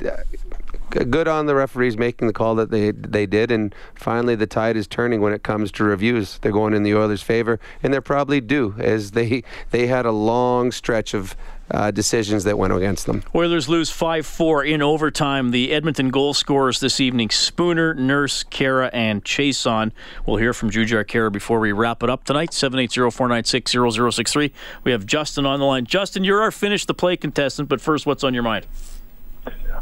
[0.91, 4.77] good on the referees making the call that they they did, and finally the tide
[4.77, 6.39] is turning when it comes to reviews.
[6.39, 10.13] They're going in the Oilers' favor, and they're probably due, as they they had a
[10.13, 11.37] long stretch of
[11.75, 13.23] uh, decisions that went against them.
[13.35, 15.51] Oilers lose 5 4 in overtime.
[15.51, 19.91] The Edmonton goal scorers this evening Spooner, Nurse, Khaira, and Chiasson.
[20.25, 22.53] We'll hear from Jujhar Khaira before we wrap it up tonight.
[22.53, 23.73] 780 496
[24.17, 24.53] 0063.
[24.85, 25.85] We have Justin on the line.
[25.85, 28.67] Justin, you're our finish the play contestant, but first, what's on your mind?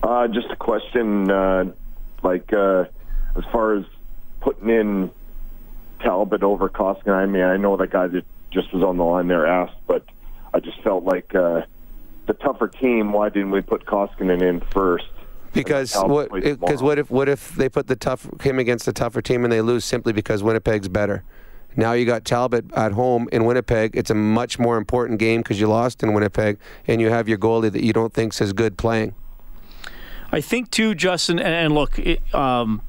[0.02, 1.64] Uh, just a question uh,
[2.22, 2.84] like, uh,
[3.36, 3.84] as far as
[4.40, 5.10] putting in
[6.00, 9.28] Talbot over Koskinen, I mean, I know that guy that just was on the line
[9.28, 10.04] there asked, but
[10.52, 11.62] I just felt like uh,
[12.26, 13.12] the tougher team.
[13.12, 15.06] Why didn't we put Koskinen in first?
[15.52, 16.32] Because what?
[16.32, 19.52] Because what if what if they put the tough him against the tougher team and
[19.52, 21.24] they lose simply because Winnipeg's better?
[21.76, 23.96] Now you got Talbot at home in Winnipeg.
[23.96, 27.38] It's a much more important game because you lost in Winnipeg, and you have your
[27.38, 29.14] goalie that you don't think's as good playing.
[30.30, 31.38] I think too, Justin.
[31.38, 32.80] And, look, it, um,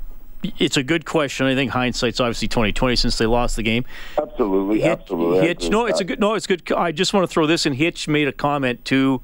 [0.60, 1.46] it's a good question.
[1.46, 3.86] I think hindsight's obviously twenty twenty since they lost the game.
[4.18, 5.48] Absolutely, Hitch, absolutely.
[5.48, 6.20] Hitch, no, it's a good.
[6.20, 6.72] No, it's good.
[6.72, 7.74] I just want to throw this in.
[7.74, 9.22] Hitch made a comment too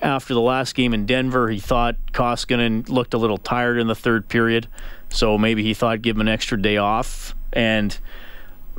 [0.00, 1.48] after the last game in Denver.
[1.48, 4.68] He thought Koskinen looked a little tired in the third period,
[5.08, 7.98] so maybe he thought give him an extra day off and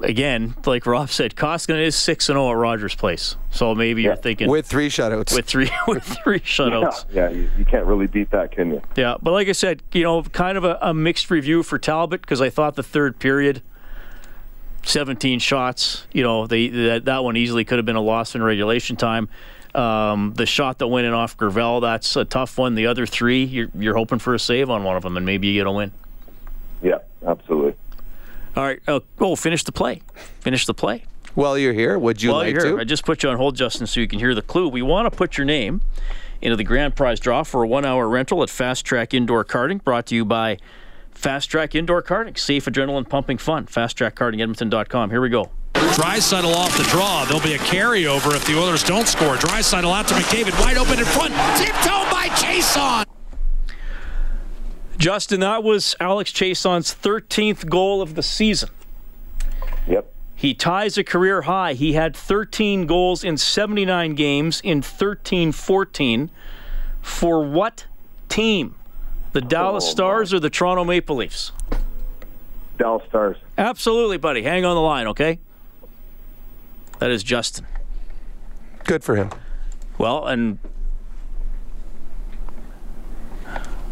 [0.03, 4.01] again, like Rob said, Koskinen is six and zero oh at Rogers Place, so maybe
[4.01, 4.09] yeah.
[4.09, 5.35] you're thinking with three shutouts.
[5.35, 7.05] With three, with three shutouts.
[7.11, 8.81] Yeah, yeah you, you, can't really beat that, can you?
[8.95, 12.21] Yeah, but like I said, you know, kind of a, a mixed review for Talbot
[12.21, 13.61] because I thought the third period.
[14.83, 18.41] 17 shots, you know, they that, that one easily could have been a loss in
[18.41, 19.27] regulation time.
[19.75, 22.75] Um, the shot that went in off Gravel, that's a tough one.
[22.75, 25.47] The other three, you're, you're hoping for a save on one of them, and maybe
[25.47, 25.91] you get a win.
[28.59, 28.89] Yeah, absolutely.
[28.89, 29.03] All right.
[29.19, 30.01] Uh, oh, finish the play.
[30.41, 31.05] Finish the play.
[31.35, 32.79] While you're here, would you While like you're to?
[32.79, 34.67] I just put you on hold, Justin, so you can hear the clue.
[34.67, 35.81] We want to put your name
[36.41, 40.05] into the grand prize draw for a one-hour rental at Fast Track Indoor Karting, brought
[40.07, 40.57] to you by
[41.11, 42.37] Fast Track Indoor Karting.
[42.37, 43.65] Safe, adrenaline pumping fun.
[43.65, 45.09] FastTrackKartingEdmonton.com.
[45.09, 45.51] Here we go.
[45.73, 47.25] Draisaitl off the draw.
[47.25, 49.35] There'll be a carryover if the Oilers don't score.
[49.35, 51.33] Draisaitl out to McDavid, wide open in front.
[51.57, 53.05] Tipped home by Chiasson.
[54.99, 58.69] Justin, that was Alex Chiasson's 13th goal of the season.
[59.87, 60.13] Yep.
[60.35, 61.73] He ties a career high.
[61.73, 66.29] He had 13 goals in 79 games in 13 14.
[67.01, 67.85] For what
[68.27, 68.75] team?
[69.31, 71.51] The Dallas Oh, Stars or the Toronto Maple Leafs?
[72.77, 73.37] Dallas Stars.
[73.57, 74.43] Absolutely, buddy.
[74.43, 75.39] Hang on the line, okay?
[76.99, 77.65] That is Justin.
[78.83, 79.29] Good for him.
[79.97, 80.59] Well, and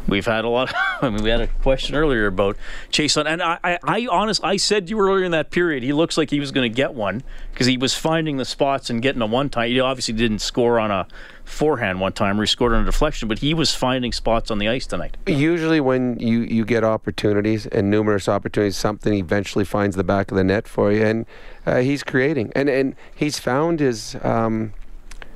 [0.08, 0.70] we've had a lot.
[0.70, 2.58] Of, I mean, we had a question earlier about
[2.90, 6.18] Chase and I, I, I honest, I said you earlier in that period, he looks
[6.18, 9.22] like he was going to get one because he was finding the spots and getting
[9.22, 9.70] a one time.
[9.70, 11.08] He obviously didn't score on a
[11.48, 14.60] forehand one time, or he scored on a deflection, but he was finding spots on
[14.60, 15.18] the ice tonight.
[15.26, 20.38] Usually, when you, you get opportunities and numerous opportunities, something eventually finds the back of
[20.38, 21.26] the net for you, and
[21.66, 24.74] uh, he's creating, and and he's found his um,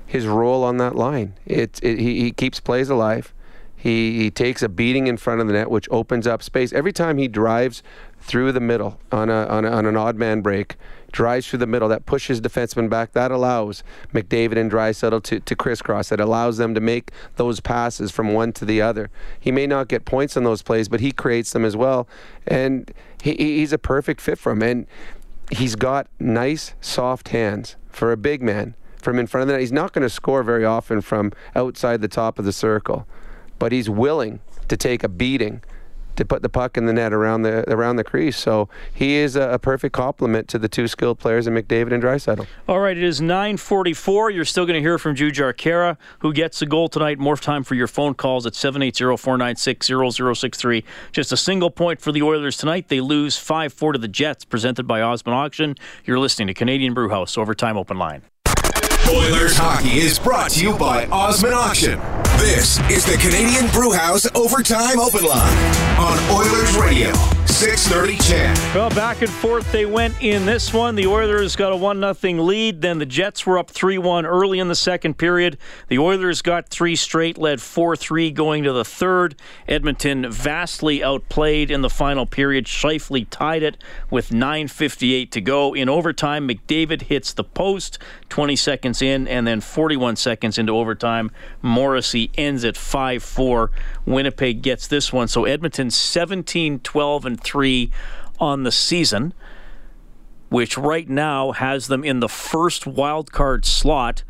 [0.05, 1.33] his role on that line.
[1.45, 3.33] It, it he, he keeps plays alive.
[3.81, 6.93] He he takes a beating in front of the net, which opens up space every
[6.93, 7.81] time he drives
[8.19, 10.75] through the middle on a on, a, on an odd man break.
[11.11, 13.11] Drives through the middle, that pushes defensemen back.
[13.13, 16.07] That allows McDavid and Draisaitl to, to crisscross.
[16.07, 19.09] That allows them to make those passes from one to the other.
[19.37, 22.07] He may not get points on those plays, but he creates them as well.
[22.47, 24.63] And he, he's a perfect fit for him.
[24.63, 24.87] And
[25.51, 29.59] he's got nice, soft hands for a big man from in front of the net.
[29.59, 33.05] He's not going to score very often from outside the top of the circle,
[33.61, 35.61] but he's willing to take a beating
[36.15, 38.35] to put the puck in the net around the around the crease.
[38.35, 42.01] So he is a, a perfect complement to the two skilled players in McDavid and
[42.01, 42.47] Draisaitl.
[42.67, 44.33] All right, it is 9:44.
[44.33, 47.19] You're still going to hear from Jujhar Khaira, who gets the goal tonight.
[47.19, 50.83] More time for your phone calls at 780-496-0063.
[51.11, 52.87] Just a single point for the Oilers tonight.
[52.87, 55.75] They lose 5-4 to the Jets, presented by Osmond Auction.
[56.03, 58.23] You're listening to Canadian Brewhouse Overtime Open Line.
[59.07, 61.99] Oilers hockey is brought to you by Osmond Auction.
[62.41, 67.13] This is the Canadian Brewhouse Overtime Open Line on Oilers Radio,
[67.45, 68.75] 630 CHED.
[68.75, 70.95] Well, back and forth they went in this one.
[70.95, 72.81] The Oilers got a 1 0 lead.
[72.81, 75.59] Then the Jets were up 3 1 early in the second period.
[75.87, 79.35] The Oilers got three straight, led 4 3 going to the third.
[79.67, 82.65] Edmonton vastly outplayed in the final period.
[82.65, 83.77] Scheifele tied it
[84.09, 85.75] with 9.58 to go.
[85.75, 87.99] In overtime, McDavid hits the post
[88.31, 93.71] 20 seconds in, and then 41 seconds into overtime, Morrissey ends at 5 4.
[94.05, 95.27] Winnipeg gets this one.
[95.27, 97.91] So Edmonton 17 12 and 3
[98.39, 99.33] on the season,
[100.49, 104.23] which right now has them in the first wild card slot.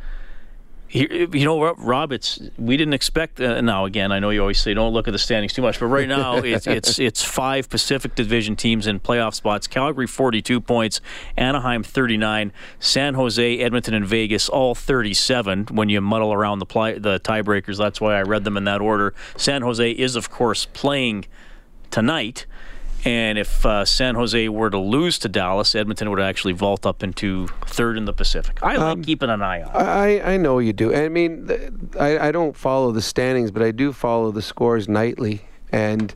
[0.94, 2.12] You know Rob?
[2.12, 3.40] It's we didn't expect.
[3.40, 5.80] Uh, now again, I know you always say don't look at the standings too much,
[5.80, 9.68] but right now it's it's it's five Pacific Division teams in playoff spots.
[9.68, 11.00] Calgary 42 points,
[11.38, 15.68] Anaheim 39, San Jose, Edmonton, and Vegas all 37.
[15.72, 18.82] When you muddle around the pli- the tiebreakers, that's why I read them in that
[18.82, 19.14] order.
[19.38, 21.26] San Jose is of course playing
[21.90, 22.46] tonight.
[23.04, 27.02] And if uh, San Jose were to lose to Dallas, Edmonton would actually vault up
[27.02, 28.60] into third in the Pacific.
[28.62, 29.70] I like keeping an eye on.
[29.70, 29.76] it.
[29.76, 30.94] I, I know you do.
[30.94, 31.50] I mean,
[32.00, 35.42] I, I don't follow the standings, but I do follow the scores nightly.
[35.72, 36.14] And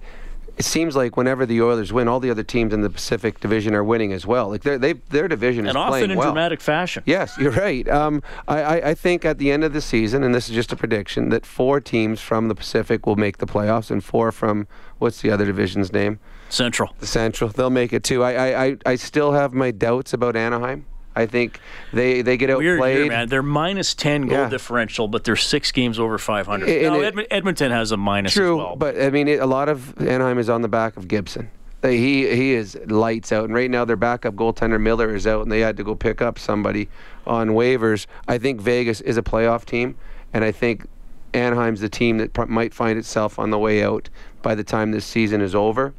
[0.58, 3.74] it seems like whenever the Oilers win, all the other teams in the Pacific Division
[3.74, 4.50] are winning as well.
[4.50, 6.32] Like they their division is and often in well.
[6.32, 7.04] dramatic fashion.
[7.06, 7.88] Yes, you're right.
[7.90, 10.72] Um, I, I, I think at the end of the season, and this is just
[10.72, 14.68] a prediction, that four teams from the Pacific will make the playoffs, and four from
[14.98, 16.20] what's the other division's name?
[16.56, 16.94] Central.
[17.00, 17.50] The Central.
[17.50, 18.24] They'll make it too.
[18.24, 20.86] I, I, I, still have my doubts about Anaheim.
[21.18, 21.60] I think
[21.94, 22.98] they they get Weird outplayed.
[22.98, 23.30] year, man.
[23.30, 24.50] They're minus 10 goal Yeah.
[24.50, 26.68] differential, but they're six games over 500.
[26.68, 28.76] And now, it- Edmon- Edmonton has a minus True, as well.
[28.76, 31.50] but I mean, it, a lot of Anaheim is on the back of Gibson.
[31.82, 35.44] They- He he is lights out, and right now their backup goaltender Miller is out,
[35.44, 36.90] and they had to go pick up somebody
[37.26, 38.08] on waivers.
[38.28, 39.96] I think Vegas is a playoff team,
[40.34, 40.86] and I think
[41.34, 44.10] Anaheim's the team that pr- might find itself on the way out
[44.42, 45.94] by the time this season is over.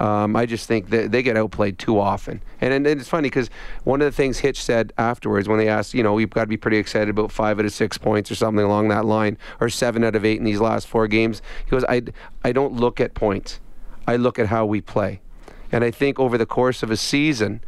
[0.00, 2.40] Um, I just think that they get outplayed too often.
[2.60, 3.50] And, and it's funny because
[3.84, 6.46] one of the things Hitch said afterwards when they asked, you know, we've got to
[6.46, 9.68] be pretty excited about five out of six points or something along that line, or
[9.68, 11.42] seven out of eight in these last four games.
[11.64, 12.02] He goes, I,
[12.44, 13.60] I don't look at points,
[14.06, 15.20] I look at how we play.
[15.72, 17.60] And I think over the course of a season,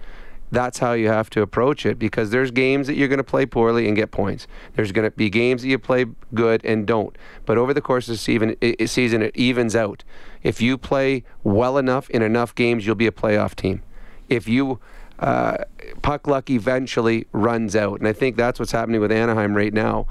[0.53, 3.47] that's how you have to approach it because there's games that you're going to play
[3.47, 4.47] poorly and get points.
[4.75, 7.17] There's going to be games that you play good and don't.
[7.47, 10.03] But over the course of the season, it, season, it evens out.
[10.43, 13.83] If you play well enough in enough games, you'll be a playoff team.
[14.29, 14.81] If you
[15.19, 15.59] uh,
[16.03, 20.07] puck luck eventually runs out, and I think that's what's happening with Anaheim right now.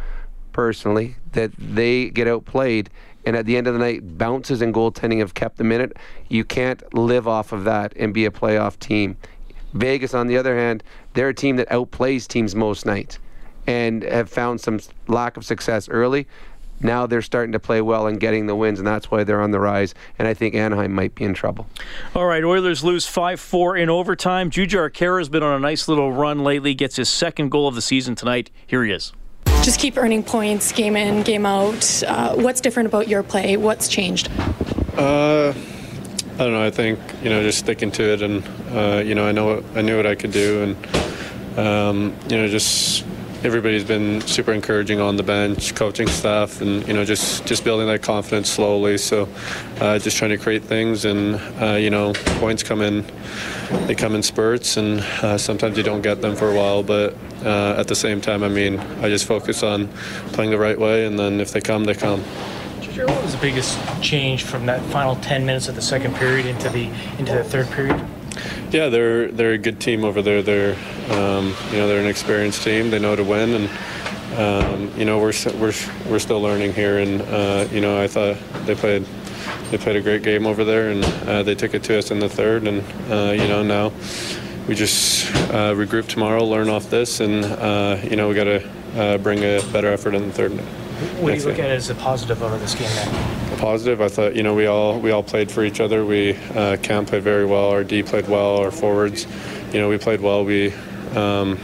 [0.51, 2.89] Personally, that they get outplayed,
[3.25, 5.95] and at the end of the night, bounces and goaltending have kept them in it.
[6.27, 9.15] You can't live off of that and be a playoff team
[9.73, 13.19] Vegas, on the other hand, they're a team that outplays teams most nights
[13.67, 16.27] and have found some lack of success early.
[16.81, 19.51] Now they're starting to play well and getting the wins, and that's why they're on
[19.51, 19.93] the rise.
[20.17, 21.67] And I think Anaheim might be in trouble.
[22.15, 24.49] All right, Oilers lose 5 4 in overtime.
[24.49, 27.75] Jujhar Khaira has been on a nice little run lately, gets his second goal of
[27.75, 28.49] the season tonight.
[28.65, 29.13] Here he is.
[29.61, 32.03] Just keep earning points game in, game out.
[32.03, 33.57] Uh, what's different about your play?
[33.57, 34.29] What's changed?
[34.97, 36.63] Uh, I don't know.
[36.63, 39.65] I think you know just sticking to it, and uh, you know I know what,
[39.75, 43.05] I knew what I could do, and um, you know just
[43.43, 47.87] everybody's been super encouraging on the bench, coaching staff, and you know just just building
[47.87, 48.97] that confidence slowly.
[48.97, 49.29] So
[49.79, 53.05] uh, just trying to create things, and uh, you know points come in,
[53.87, 56.83] they come in spurts, and uh, sometimes you don't get them for a while.
[56.83, 59.87] But uh, at the same time, I mean, I just focus on
[60.33, 62.21] playing the right way, and then if they come, they come.
[62.99, 66.67] What was the biggest change from that final 10 minutes of the second period into
[66.69, 68.05] the into the third period?
[68.71, 70.41] Yeah, they're they're a good team over there.
[70.41, 70.75] They're
[71.09, 72.89] um, you know they're an experienced team.
[72.89, 73.69] They know to win, and
[74.37, 75.73] um, you know we're we're
[76.09, 76.99] we're still learning here.
[76.99, 79.05] And uh, you know I thought they played
[79.71, 82.19] they played a great game over there, and uh, they took it to us in
[82.19, 82.67] the third.
[82.67, 83.91] And uh, you know now
[84.67, 88.69] we just uh, regroup tomorrow, learn off this, and uh, you know we got to
[88.97, 90.51] uh, bring a better effort in the third.
[91.21, 93.57] What do you look at as a positive over this game then?
[93.57, 94.01] Positive.
[94.01, 96.05] I thought you know we all we all played for each other.
[96.05, 97.69] We uh, Cam played very well.
[97.69, 98.57] Our D played well.
[98.57, 99.25] Our forwards,
[99.73, 100.45] you know, we played well.
[100.45, 100.73] We.
[101.15, 101.59] Um,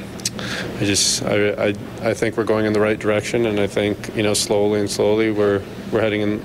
[0.79, 4.15] I just I, I I think we're going in the right direction, and I think
[4.15, 5.61] you know slowly and slowly we're
[5.91, 6.41] we're heading in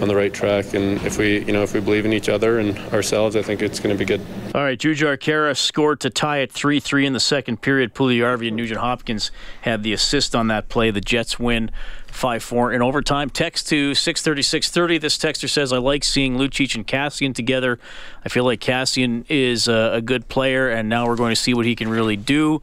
[0.00, 0.74] on the right track.
[0.74, 3.62] And if we you know if we believe in each other and ourselves, I think
[3.62, 4.20] it's going to be good.
[4.54, 7.94] All right, Jujhar Khaira scored to tie it 3 3 in the second period.
[7.94, 9.30] Puljujarvi and Nugent Hopkins
[9.62, 10.90] had the assist on that play.
[10.90, 11.70] The Jets win
[12.08, 13.30] 5 4 in overtime.
[13.30, 14.98] Text to 630 630.
[14.98, 17.78] This texter says, I like seeing Lucic and Kassian together.
[18.24, 21.54] I feel like Kassian is a, a good player, and now we're going to see
[21.54, 22.60] what he can really do.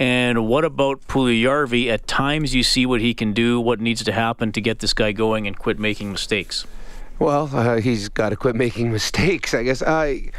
[0.00, 1.88] And what about Puljujarvi?
[1.88, 4.94] At times, you see what he can do, what needs to happen to get this
[4.94, 6.66] guy going and quit making mistakes.
[7.18, 9.82] Well, uh, he's got to quit making mistakes, I guess.
[9.82, 10.30] I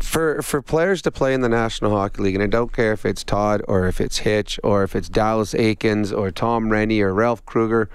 [0.00, 3.06] for for players to play in the National Hockey League, and I don't care if
[3.06, 7.14] it's Todd or if it's Hitch or if it's Dallas Eakins or Tom Renney or
[7.14, 7.88] Ralph Krueger,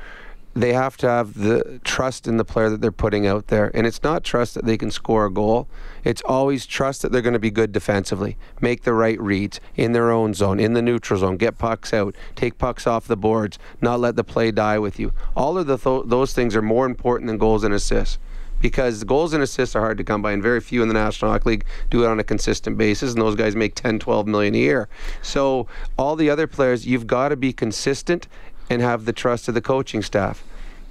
[0.55, 3.69] they have to have the trust in the player that they're putting out there.
[3.73, 5.67] And it's not trust that they can score a goal.
[6.05, 9.91] It's always trust that they're going to be good defensively, make the right reads in
[9.91, 13.59] their own zone, in the neutral zone, get pucks out, take pucks off the boards,
[13.81, 15.11] not let the play die with you.
[15.35, 18.17] All of the th- those things are more important than goals and assists
[18.61, 21.29] because goals and assists are hard to come by, and very few in the National
[21.29, 24.55] Hockey League do it on a consistent basis, and those guys make 10, 12 million
[24.55, 24.89] a year.
[25.21, 28.27] So all the other players, you've got to be consistent
[28.69, 30.43] and have the trust of the coaching staff.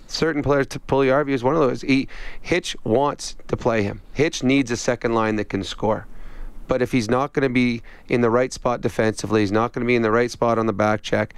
[0.06, 1.82] Certain players, Puljujarvi is one of those.
[1.82, 2.08] He,
[2.40, 4.02] Hitch wants to play him.
[4.12, 6.06] Hitch needs a second line that can score.
[6.68, 9.84] But if he's not going to be in the right spot defensively, he's not going
[9.84, 11.34] to be in the right spot on the back check,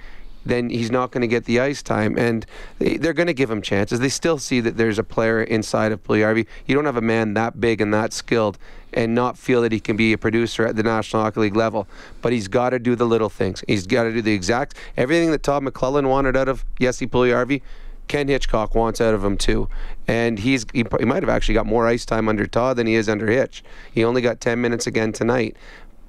[0.47, 2.17] then he's not going to get the ice time.
[2.17, 2.45] And
[2.79, 3.99] they're going to give him chances.
[3.99, 6.45] They still see that there's a player inside of Puljujarvi.
[6.65, 8.57] You don't have a man that big and that skilled
[8.93, 11.87] and not feel that he can be a producer at the National Hockey League level.
[12.21, 13.63] But he's got to do the little things.
[13.67, 17.61] He's got to do the exact everything that Todd McLellan wanted out of Jesse Puljujarvi.
[18.07, 19.67] Ken Hitchcock wants out of him too,
[20.07, 22.95] and he's he, he might have actually got more ice time under Todd than he
[22.95, 23.63] is under Hitch.
[23.91, 25.57] He only got 10 minutes again tonight,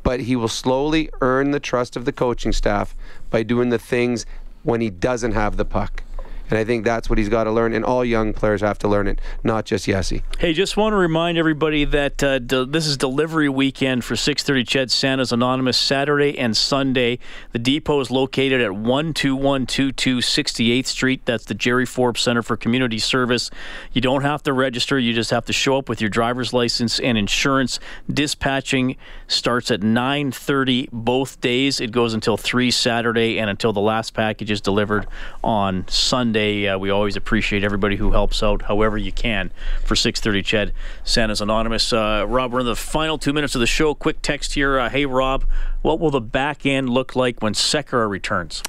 [0.09, 2.96] but he will slowly earn the trust of the coaching staff
[3.28, 4.24] by doing the things
[4.62, 6.02] when he doesn't have the puck.
[6.51, 8.88] And I think that's what he's got to learn, and all young players have to
[8.88, 10.22] learn it, not just Yessi.
[10.38, 14.64] Hey, just want to remind everybody that uh, de- this is delivery weekend for 630
[14.64, 17.18] CHED Santa's Anonymous Saturday and Sunday.
[17.53, 21.22] The depot is located at 12122 68th Street.
[21.26, 23.51] That's the Jerry Forbes Center for Community Service.
[23.92, 26.99] You don't have to register, you just have to show up with your driver's license
[26.99, 27.78] and insurance.
[28.12, 28.96] Dispatching
[29.26, 31.80] starts at 9:30 both days.
[31.80, 35.07] It goes until 3 Saturday and until the last package is delivered
[35.44, 36.38] on Sunday.
[36.39, 39.51] Uh, we always appreciate everybody who helps out however you can
[39.84, 40.72] for 6:30 CHED
[41.03, 41.93] Santa's Anonymous.
[41.93, 43.95] Uh, Rob, we're in the final two minutes of the show.
[43.95, 44.78] Quick text here.
[44.78, 45.45] Uh, hey Rob,
[45.82, 48.62] what will the back end look like when Sekera returns?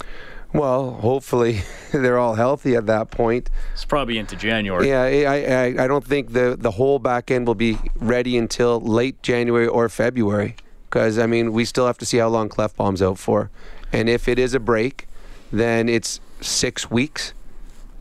[0.51, 1.61] Well, hopefully
[1.91, 3.49] they're all healthy at that point.
[3.73, 4.89] It's probably into January.
[4.89, 8.79] Yeah, I, I, I don't think the, the whole back end will be ready until
[8.79, 10.55] late January or February.
[10.89, 13.51] Because, I mean, we still have to see how long Klefbom's out for.
[13.93, 15.07] And if it is a break,
[15.51, 17.33] then it's six weeks.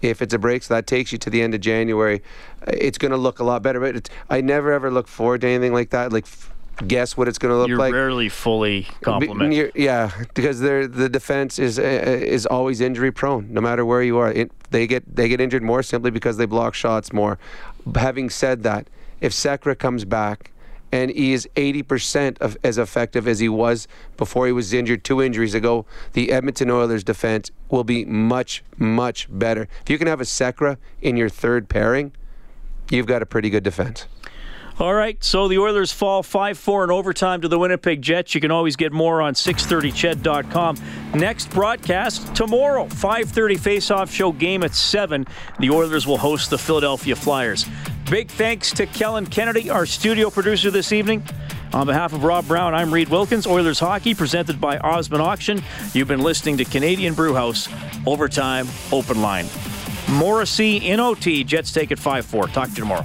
[0.02, 2.22] If it's a break, so that takes you to the end of January,
[2.68, 3.80] it's going to look a lot better.
[3.80, 6.12] But it's, I never ever look forward to anything like that.
[6.12, 6.52] Like, f-
[6.86, 7.90] guess what it's going to look like.
[7.90, 9.52] You're rarely fully compliment.
[9.52, 14.18] You're- yeah, because the defense is uh, is always injury prone, no matter where you
[14.18, 14.30] are.
[14.30, 17.38] It, they get they get injured more simply because they block shots more.
[17.96, 18.86] Having said that,
[19.20, 20.52] if Sekera comes back
[20.92, 25.22] and he is 80% of as effective as he was before he was injured two
[25.22, 25.86] injuries ago.
[26.12, 29.68] The Edmonton Oilers defense will be much, much better.
[29.82, 32.12] If you can have a Sekera in your third pairing,
[32.90, 34.06] you've got a pretty good defense.
[34.80, 38.32] All right, so the Oilers fall 5 4 in overtime to the Winnipeg Jets.
[38.32, 40.76] You can always get more on 630ched.com.
[41.14, 45.26] Next broadcast tomorrow, 5:30 face-off show game at 7.
[45.58, 47.66] The Oilers will host the Philadelphia Flyers.
[48.08, 51.24] Big thanks to Kellen Kennedy, our studio producer this evening.
[51.72, 53.48] On behalf of Rob Brown, I'm Reed Wilkins.
[53.48, 55.60] Oilers hockey presented by Osmond Auction.
[55.92, 57.68] You've been listening to Canadian Brewhouse
[58.06, 59.46] Overtime Open Line.
[60.08, 61.42] Morrissey in OT.
[61.42, 62.46] Jets take it 5 4.
[62.46, 63.04] Talk to you tomorrow.